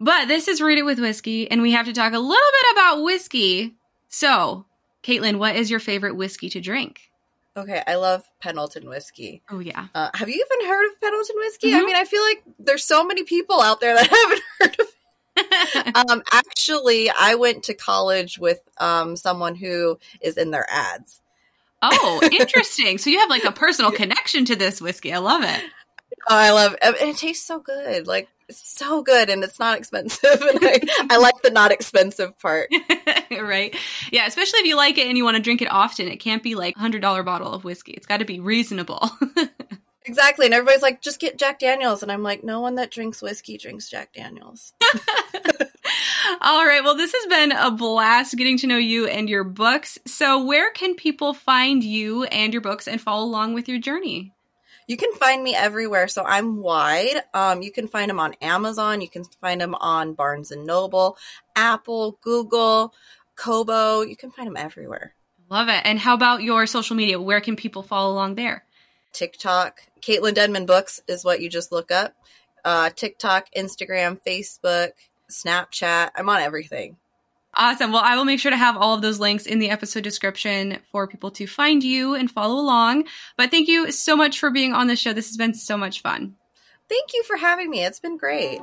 But 0.00 0.28
this 0.28 0.48
is 0.48 0.62
Read 0.62 0.78
It 0.78 0.84
with 0.84 0.98
Whiskey 0.98 1.50
and 1.50 1.60
we 1.60 1.72
have 1.72 1.86
to 1.86 1.92
talk 1.92 2.14
a 2.14 2.18
little 2.18 2.28
bit 2.62 2.72
about 2.72 3.02
whiskey. 3.02 3.76
So, 4.08 4.64
Caitlin, 5.02 5.38
what 5.38 5.56
is 5.56 5.70
your 5.70 5.80
favorite 5.80 6.16
whiskey 6.16 6.48
to 6.50 6.60
drink? 6.60 7.09
Okay, 7.56 7.82
I 7.86 7.96
love 7.96 8.22
Pendleton 8.40 8.88
whiskey. 8.88 9.42
Oh 9.50 9.58
yeah. 9.58 9.88
Uh, 9.94 10.10
have 10.14 10.28
you 10.28 10.34
even 10.34 10.68
heard 10.68 10.86
of 10.86 11.00
Pendleton 11.00 11.36
whiskey? 11.36 11.70
Mm-hmm. 11.70 11.82
I 11.82 11.86
mean, 11.86 11.96
I 11.96 12.04
feel 12.04 12.22
like 12.22 12.42
there's 12.58 12.84
so 12.84 13.04
many 13.04 13.24
people 13.24 13.60
out 13.60 13.80
there 13.80 13.94
that 13.94 14.06
haven't 14.10 14.42
heard 14.60 14.80
of 14.80 14.86
it. 14.86 15.96
um, 16.10 16.22
actually, 16.32 17.10
I 17.10 17.34
went 17.34 17.64
to 17.64 17.74
college 17.74 18.38
with 18.38 18.60
um, 18.78 19.16
someone 19.16 19.56
who 19.56 19.98
is 20.20 20.36
in 20.36 20.50
their 20.50 20.66
ads. 20.70 21.20
Oh, 21.82 22.20
interesting. 22.30 22.98
so 22.98 23.10
you 23.10 23.18
have 23.18 23.30
like 23.30 23.44
a 23.44 23.52
personal 23.52 23.90
connection 23.92 24.44
to 24.46 24.56
this 24.56 24.80
whiskey. 24.80 25.12
I 25.12 25.18
love 25.18 25.42
it. 25.42 25.62
Oh, 26.28 26.36
I 26.36 26.50
love 26.50 26.74
it. 26.74 26.78
And 26.82 27.10
it 27.10 27.16
tastes 27.16 27.46
so 27.46 27.58
good. 27.58 28.06
Like 28.06 28.28
so 28.50 29.02
good 29.02 29.30
and 29.30 29.44
it's 29.44 29.58
not 29.58 29.78
expensive. 29.78 30.40
and 30.42 30.58
I, 30.62 30.80
I 31.10 31.16
like 31.18 31.40
the 31.42 31.50
not 31.50 31.72
expensive 31.72 32.38
part. 32.38 32.70
right. 33.30 33.74
Yeah. 34.10 34.26
Especially 34.26 34.60
if 34.60 34.66
you 34.66 34.76
like 34.76 34.98
it 34.98 35.06
and 35.06 35.16
you 35.16 35.24
want 35.24 35.36
to 35.36 35.42
drink 35.42 35.62
it 35.62 35.70
often. 35.70 36.08
It 36.08 36.18
can't 36.18 36.42
be 36.42 36.54
like 36.54 36.76
a 36.76 36.80
$100 36.80 37.24
bottle 37.24 37.52
of 37.52 37.64
whiskey. 37.64 37.92
It's 37.92 38.06
got 38.06 38.18
to 38.18 38.24
be 38.24 38.40
reasonable. 38.40 39.10
exactly. 40.04 40.46
And 40.46 40.54
everybody's 40.54 40.82
like, 40.82 41.00
just 41.00 41.20
get 41.20 41.38
Jack 41.38 41.58
Daniels. 41.58 42.02
And 42.02 42.10
I'm 42.10 42.22
like, 42.22 42.44
no 42.44 42.60
one 42.60 42.76
that 42.76 42.90
drinks 42.90 43.22
whiskey 43.22 43.56
drinks 43.56 43.88
Jack 43.88 44.12
Daniels. 44.12 44.72
All 46.40 46.64
right. 46.64 46.82
Well, 46.82 46.96
this 46.96 47.12
has 47.12 47.26
been 47.26 47.52
a 47.52 47.70
blast 47.70 48.36
getting 48.36 48.58
to 48.58 48.66
know 48.66 48.78
you 48.78 49.06
and 49.06 49.28
your 49.28 49.44
books. 49.44 49.98
So, 50.06 50.44
where 50.44 50.70
can 50.70 50.94
people 50.94 51.34
find 51.34 51.82
you 51.82 52.24
and 52.24 52.52
your 52.52 52.62
books 52.62 52.86
and 52.86 53.00
follow 53.00 53.24
along 53.24 53.54
with 53.54 53.68
your 53.68 53.78
journey? 53.78 54.32
You 54.90 54.96
can 54.96 55.12
find 55.12 55.40
me 55.40 55.54
everywhere. 55.54 56.08
So 56.08 56.24
I'm 56.24 56.56
wide. 56.56 57.22
Um, 57.32 57.62
you 57.62 57.70
can 57.70 57.86
find 57.86 58.10
them 58.10 58.18
on 58.18 58.34
Amazon. 58.42 59.00
You 59.00 59.08
can 59.08 59.22
find 59.40 59.60
them 59.60 59.76
on 59.76 60.14
Barnes 60.14 60.50
and 60.50 60.66
Noble, 60.66 61.16
Apple, 61.54 62.18
Google, 62.20 62.92
Kobo. 63.36 64.00
You 64.00 64.16
can 64.16 64.32
find 64.32 64.48
them 64.48 64.56
everywhere. 64.56 65.14
Love 65.48 65.68
it. 65.68 65.80
And 65.84 65.96
how 65.96 66.14
about 66.14 66.42
your 66.42 66.66
social 66.66 66.96
media? 66.96 67.20
Where 67.20 67.40
can 67.40 67.54
people 67.54 67.84
follow 67.84 68.12
along 68.12 68.34
there? 68.34 68.64
TikTok. 69.12 69.80
Caitlin 70.02 70.34
Denman 70.34 70.66
Books 70.66 71.00
is 71.06 71.24
what 71.24 71.40
you 71.40 71.48
just 71.48 71.70
look 71.70 71.92
up. 71.92 72.12
Uh, 72.64 72.90
TikTok, 72.90 73.46
Instagram, 73.56 74.18
Facebook, 74.26 74.90
Snapchat. 75.30 76.10
I'm 76.16 76.28
on 76.28 76.40
everything. 76.40 76.96
Awesome. 77.56 77.90
Well, 77.92 78.02
I 78.04 78.16
will 78.16 78.24
make 78.24 78.38
sure 78.38 78.50
to 78.50 78.56
have 78.56 78.76
all 78.76 78.94
of 78.94 79.02
those 79.02 79.18
links 79.18 79.44
in 79.44 79.58
the 79.58 79.70
episode 79.70 80.04
description 80.04 80.78
for 80.92 81.08
people 81.08 81.32
to 81.32 81.46
find 81.46 81.82
you 81.82 82.14
and 82.14 82.30
follow 82.30 82.60
along. 82.60 83.04
But 83.36 83.50
thank 83.50 83.68
you 83.68 83.90
so 83.90 84.16
much 84.16 84.38
for 84.38 84.50
being 84.50 84.72
on 84.72 84.86
the 84.86 84.96
show. 84.96 85.12
This 85.12 85.28
has 85.28 85.36
been 85.36 85.54
so 85.54 85.76
much 85.76 86.00
fun. 86.00 86.36
Thank 86.88 87.12
you 87.12 87.24
for 87.24 87.36
having 87.36 87.68
me. 87.68 87.84
It's 87.84 88.00
been 88.00 88.16
great. 88.16 88.60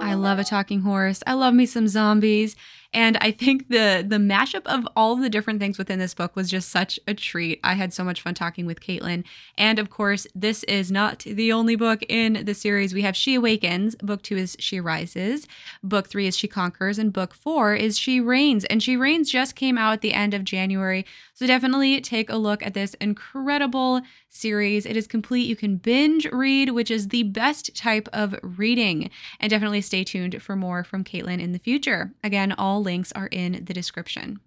I 0.00 0.14
love 0.14 0.38
a 0.38 0.44
talking 0.44 0.82
horse. 0.82 1.22
I 1.26 1.34
love 1.34 1.54
me 1.54 1.66
some 1.66 1.88
zombies. 1.88 2.54
And 2.94 3.18
I 3.18 3.32
think 3.32 3.68
the 3.68 4.04
the 4.06 4.16
mashup 4.16 4.66
of 4.66 4.88
all 4.96 5.14
the 5.14 5.28
different 5.28 5.60
things 5.60 5.76
within 5.76 5.98
this 5.98 6.14
book 6.14 6.34
was 6.34 6.50
just 6.50 6.70
such 6.70 6.98
a 7.06 7.12
treat. 7.12 7.60
I 7.62 7.74
had 7.74 7.92
so 7.92 8.02
much 8.02 8.22
fun 8.22 8.32
talking 8.32 8.64
with 8.64 8.80
Caitlin. 8.80 9.24
And 9.58 9.78
of 9.78 9.90
course, 9.90 10.26
this 10.34 10.64
is 10.64 10.90
not 10.90 11.18
the 11.20 11.52
only 11.52 11.76
book 11.76 12.02
in 12.08 12.44
the 12.46 12.54
series. 12.54 12.94
We 12.94 13.02
have 13.02 13.14
She 13.14 13.34
Awakens, 13.34 13.94
book 13.96 14.22
two 14.22 14.38
is 14.38 14.56
She 14.58 14.80
Rises, 14.80 15.46
book 15.82 16.08
three 16.08 16.26
is 16.26 16.36
She 16.36 16.48
Conquers, 16.48 16.98
and 16.98 17.12
book 17.12 17.34
four 17.34 17.74
is 17.74 17.98
She 17.98 18.20
Reigns. 18.20 18.64
And 18.64 18.82
She 18.82 18.96
Reigns 18.96 19.30
just 19.30 19.54
came 19.54 19.76
out 19.76 19.92
at 19.92 20.00
the 20.00 20.14
end 20.14 20.32
of 20.32 20.44
January. 20.44 21.04
So 21.38 21.46
definitely 21.46 22.00
take 22.00 22.30
a 22.30 22.36
look 22.36 22.66
at 22.66 22.74
this 22.74 22.94
incredible 22.94 24.00
series. 24.28 24.84
It 24.84 24.96
is 24.96 25.06
complete. 25.06 25.46
You 25.46 25.54
can 25.54 25.76
binge 25.76 26.26
read, 26.32 26.70
which 26.70 26.90
is 26.90 27.06
the 27.06 27.22
best 27.22 27.76
type 27.76 28.08
of 28.12 28.34
reading. 28.42 29.08
And 29.38 29.48
definitely 29.48 29.82
stay 29.82 30.02
tuned 30.02 30.42
for 30.42 30.56
more 30.56 30.82
from 30.82 31.04
Caitlin 31.04 31.40
in 31.40 31.52
the 31.52 31.60
future. 31.60 32.12
Again, 32.24 32.50
all 32.58 32.82
links 32.82 33.12
are 33.12 33.28
in 33.28 33.64
the 33.64 33.72
description. 33.72 34.40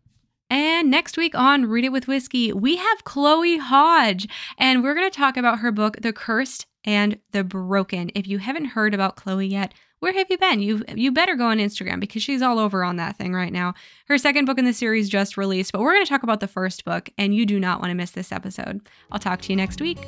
And 0.49 0.91
next 0.91 1.15
week 1.15 1.33
on 1.33 1.67
Read 1.67 1.85
It 1.85 1.93
with 1.93 2.09
Whiskey, 2.09 2.51
we 2.51 2.75
have 2.75 3.05
Chloe 3.05 3.57
Hodge, 3.57 4.27
and 4.57 4.83
we're 4.83 4.93
going 4.93 5.09
to 5.09 5.17
talk 5.17 5.37
about 5.37 5.59
her 5.59 5.71
book, 5.71 6.01
The 6.01 6.11
Cursed 6.11 6.65
and 6.83 7.19
the 7.31 7.45
Broken. 7.45 8.11
If 8.15 8.27
you 8.27 8.39
haven't 8.39 8.65
heard 8.65 8.93
about 8.93 9.15
Chloe 9.15 9.47
yet, 9.47 9.73
where 10.01 10.13
have 10.13 10.31
you 10.31 10.37
been? 10.37 10.59
You 10.61 10.83
you 10.95 11.11
better 11.11 11.35
go 11.35 11.45
on 11.45 11.59
Instagram 11.59 11.99
because 11.99 12.23
she's 12.23 12.41
all 12.41 12.57
over 12.57 12.83
on 12.83 12.95
that 12.95 13.17
thing 13.17 13.35
right 13.35 13.53
now. 13.53 13.75
Her 14.07 14.17
second 14.17 14.45
book 14.45 14.57
in 14.57 14.65
the 14.65 14.73
series 14.73 15.07
just 15.07 15.37
released, 15.37 15.71
but 15.71 15.79
we're 15.79 15.93
going 15.93 16.03
to 16.03 16.09
talk 16.09 16.23
about 16.23 16.39
the 16.39 16.47
first 16.47 16.83
book, 16.83 17.11
and 17.19 17.35
you 17.35 17.45
do 17.45 17.59
not 17.59 17.79
want 17.79 17.91
to 17.91 17.95
miss 17.95 18.09
this 18.09 18.31
episode. 18.31 18.81
I'll 19.11 19.19
talk 19.19 19.41
to 19.41 19.49
you 19.51 19.55
next 19.55 19.79
week. 19.79 19.99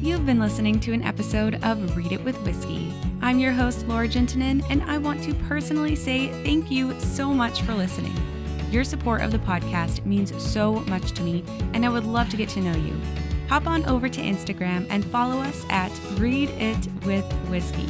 You've 0.00 0.24
been 0.24 0.40
listening 0.40 0.80
to 0.80 0.94
an 0.94 1.02
episode 1.02 1.62
of 1.62 1.94
Read 1.94 2.12
It 2.12 2.24
with 2.24 2.40
Whiskey. 2.42 2.90
I'm 3.20 3.38
your 3.38 3.52
host, 3.52 3.86
Laura 3.86 4.08
Gentinen, 4.08 4.62
and 4.70 4.82
I 4.84 4.96
want 4.96 5.22
to 5.24 5.34
personally 5.34 5.94
say 5.94 6.28
thank 6.42 6.70
you 6.70 6.98
so 7.00 7.34
much 7.34 7.60
for 7.60 7.74
listening. 7.74 8.14
Your 8.70 8.84
support 8.84 9.20
of 9.20 9.30
the 9.30 9.40
podcast 9.40 10.06
means 10.06 10.32
so 10.42 10.76
much 10.86 11.12
to 11.12 11.22
me, 11.22 11.44
and 11.74 11.84
I 11.84 11.90
would 11.90 12.06
love 12.06 12.30
to 12.30 12.38
get 12.38 12.48
to 12.50 12.60
know 12.60 12.76
you. 12.78 12.98
Hop 13.50 13.66
on 13.66 13.84
over 13.84 14.08
to 14.08 14.20
Instagram 14.22 14.86
and 14.88 15.04
follow 15.04 15.38
us 15.40 15.66
at 15.68 15.92
Read 16.18 16.48
It 16.50 16.88
with 17.04 17.30
Whiskey. 17.50 17.86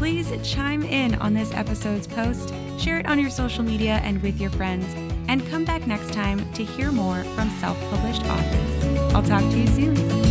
Please 0.00 0.32
chime 0.42 0.82
in 0.82 1.14
on 1.16 1.34
this 1.34 1.52
episode's 1.52 2.06
post, 2.06 2.54
share 2.78 2.98
it 2.98 3.04
on 3.04 3.20
your 3.20 3.28
social 3.28 3.62
media 3.62 4.00
and 4.02 4.22
with 4.22 4.40
your 4.40 4.48
friends, 4.48 4.86
and 5.28 5.46
come 5.50 5.62
back 5.66 5.86
next 5.86 6.14
time 6.14 6.50
to 6.54 6.64
hear 6.64 6.90
more 6.90 7.22
from 7.34 7.50
self 7.60 7.78
published 7.90 8.24
authors. 8.24 9.14
I'll 9.14 9.22
talk 9.22 9.42
to 9.42 9.58
you 9.58 9.66
soon. 9.66 10.29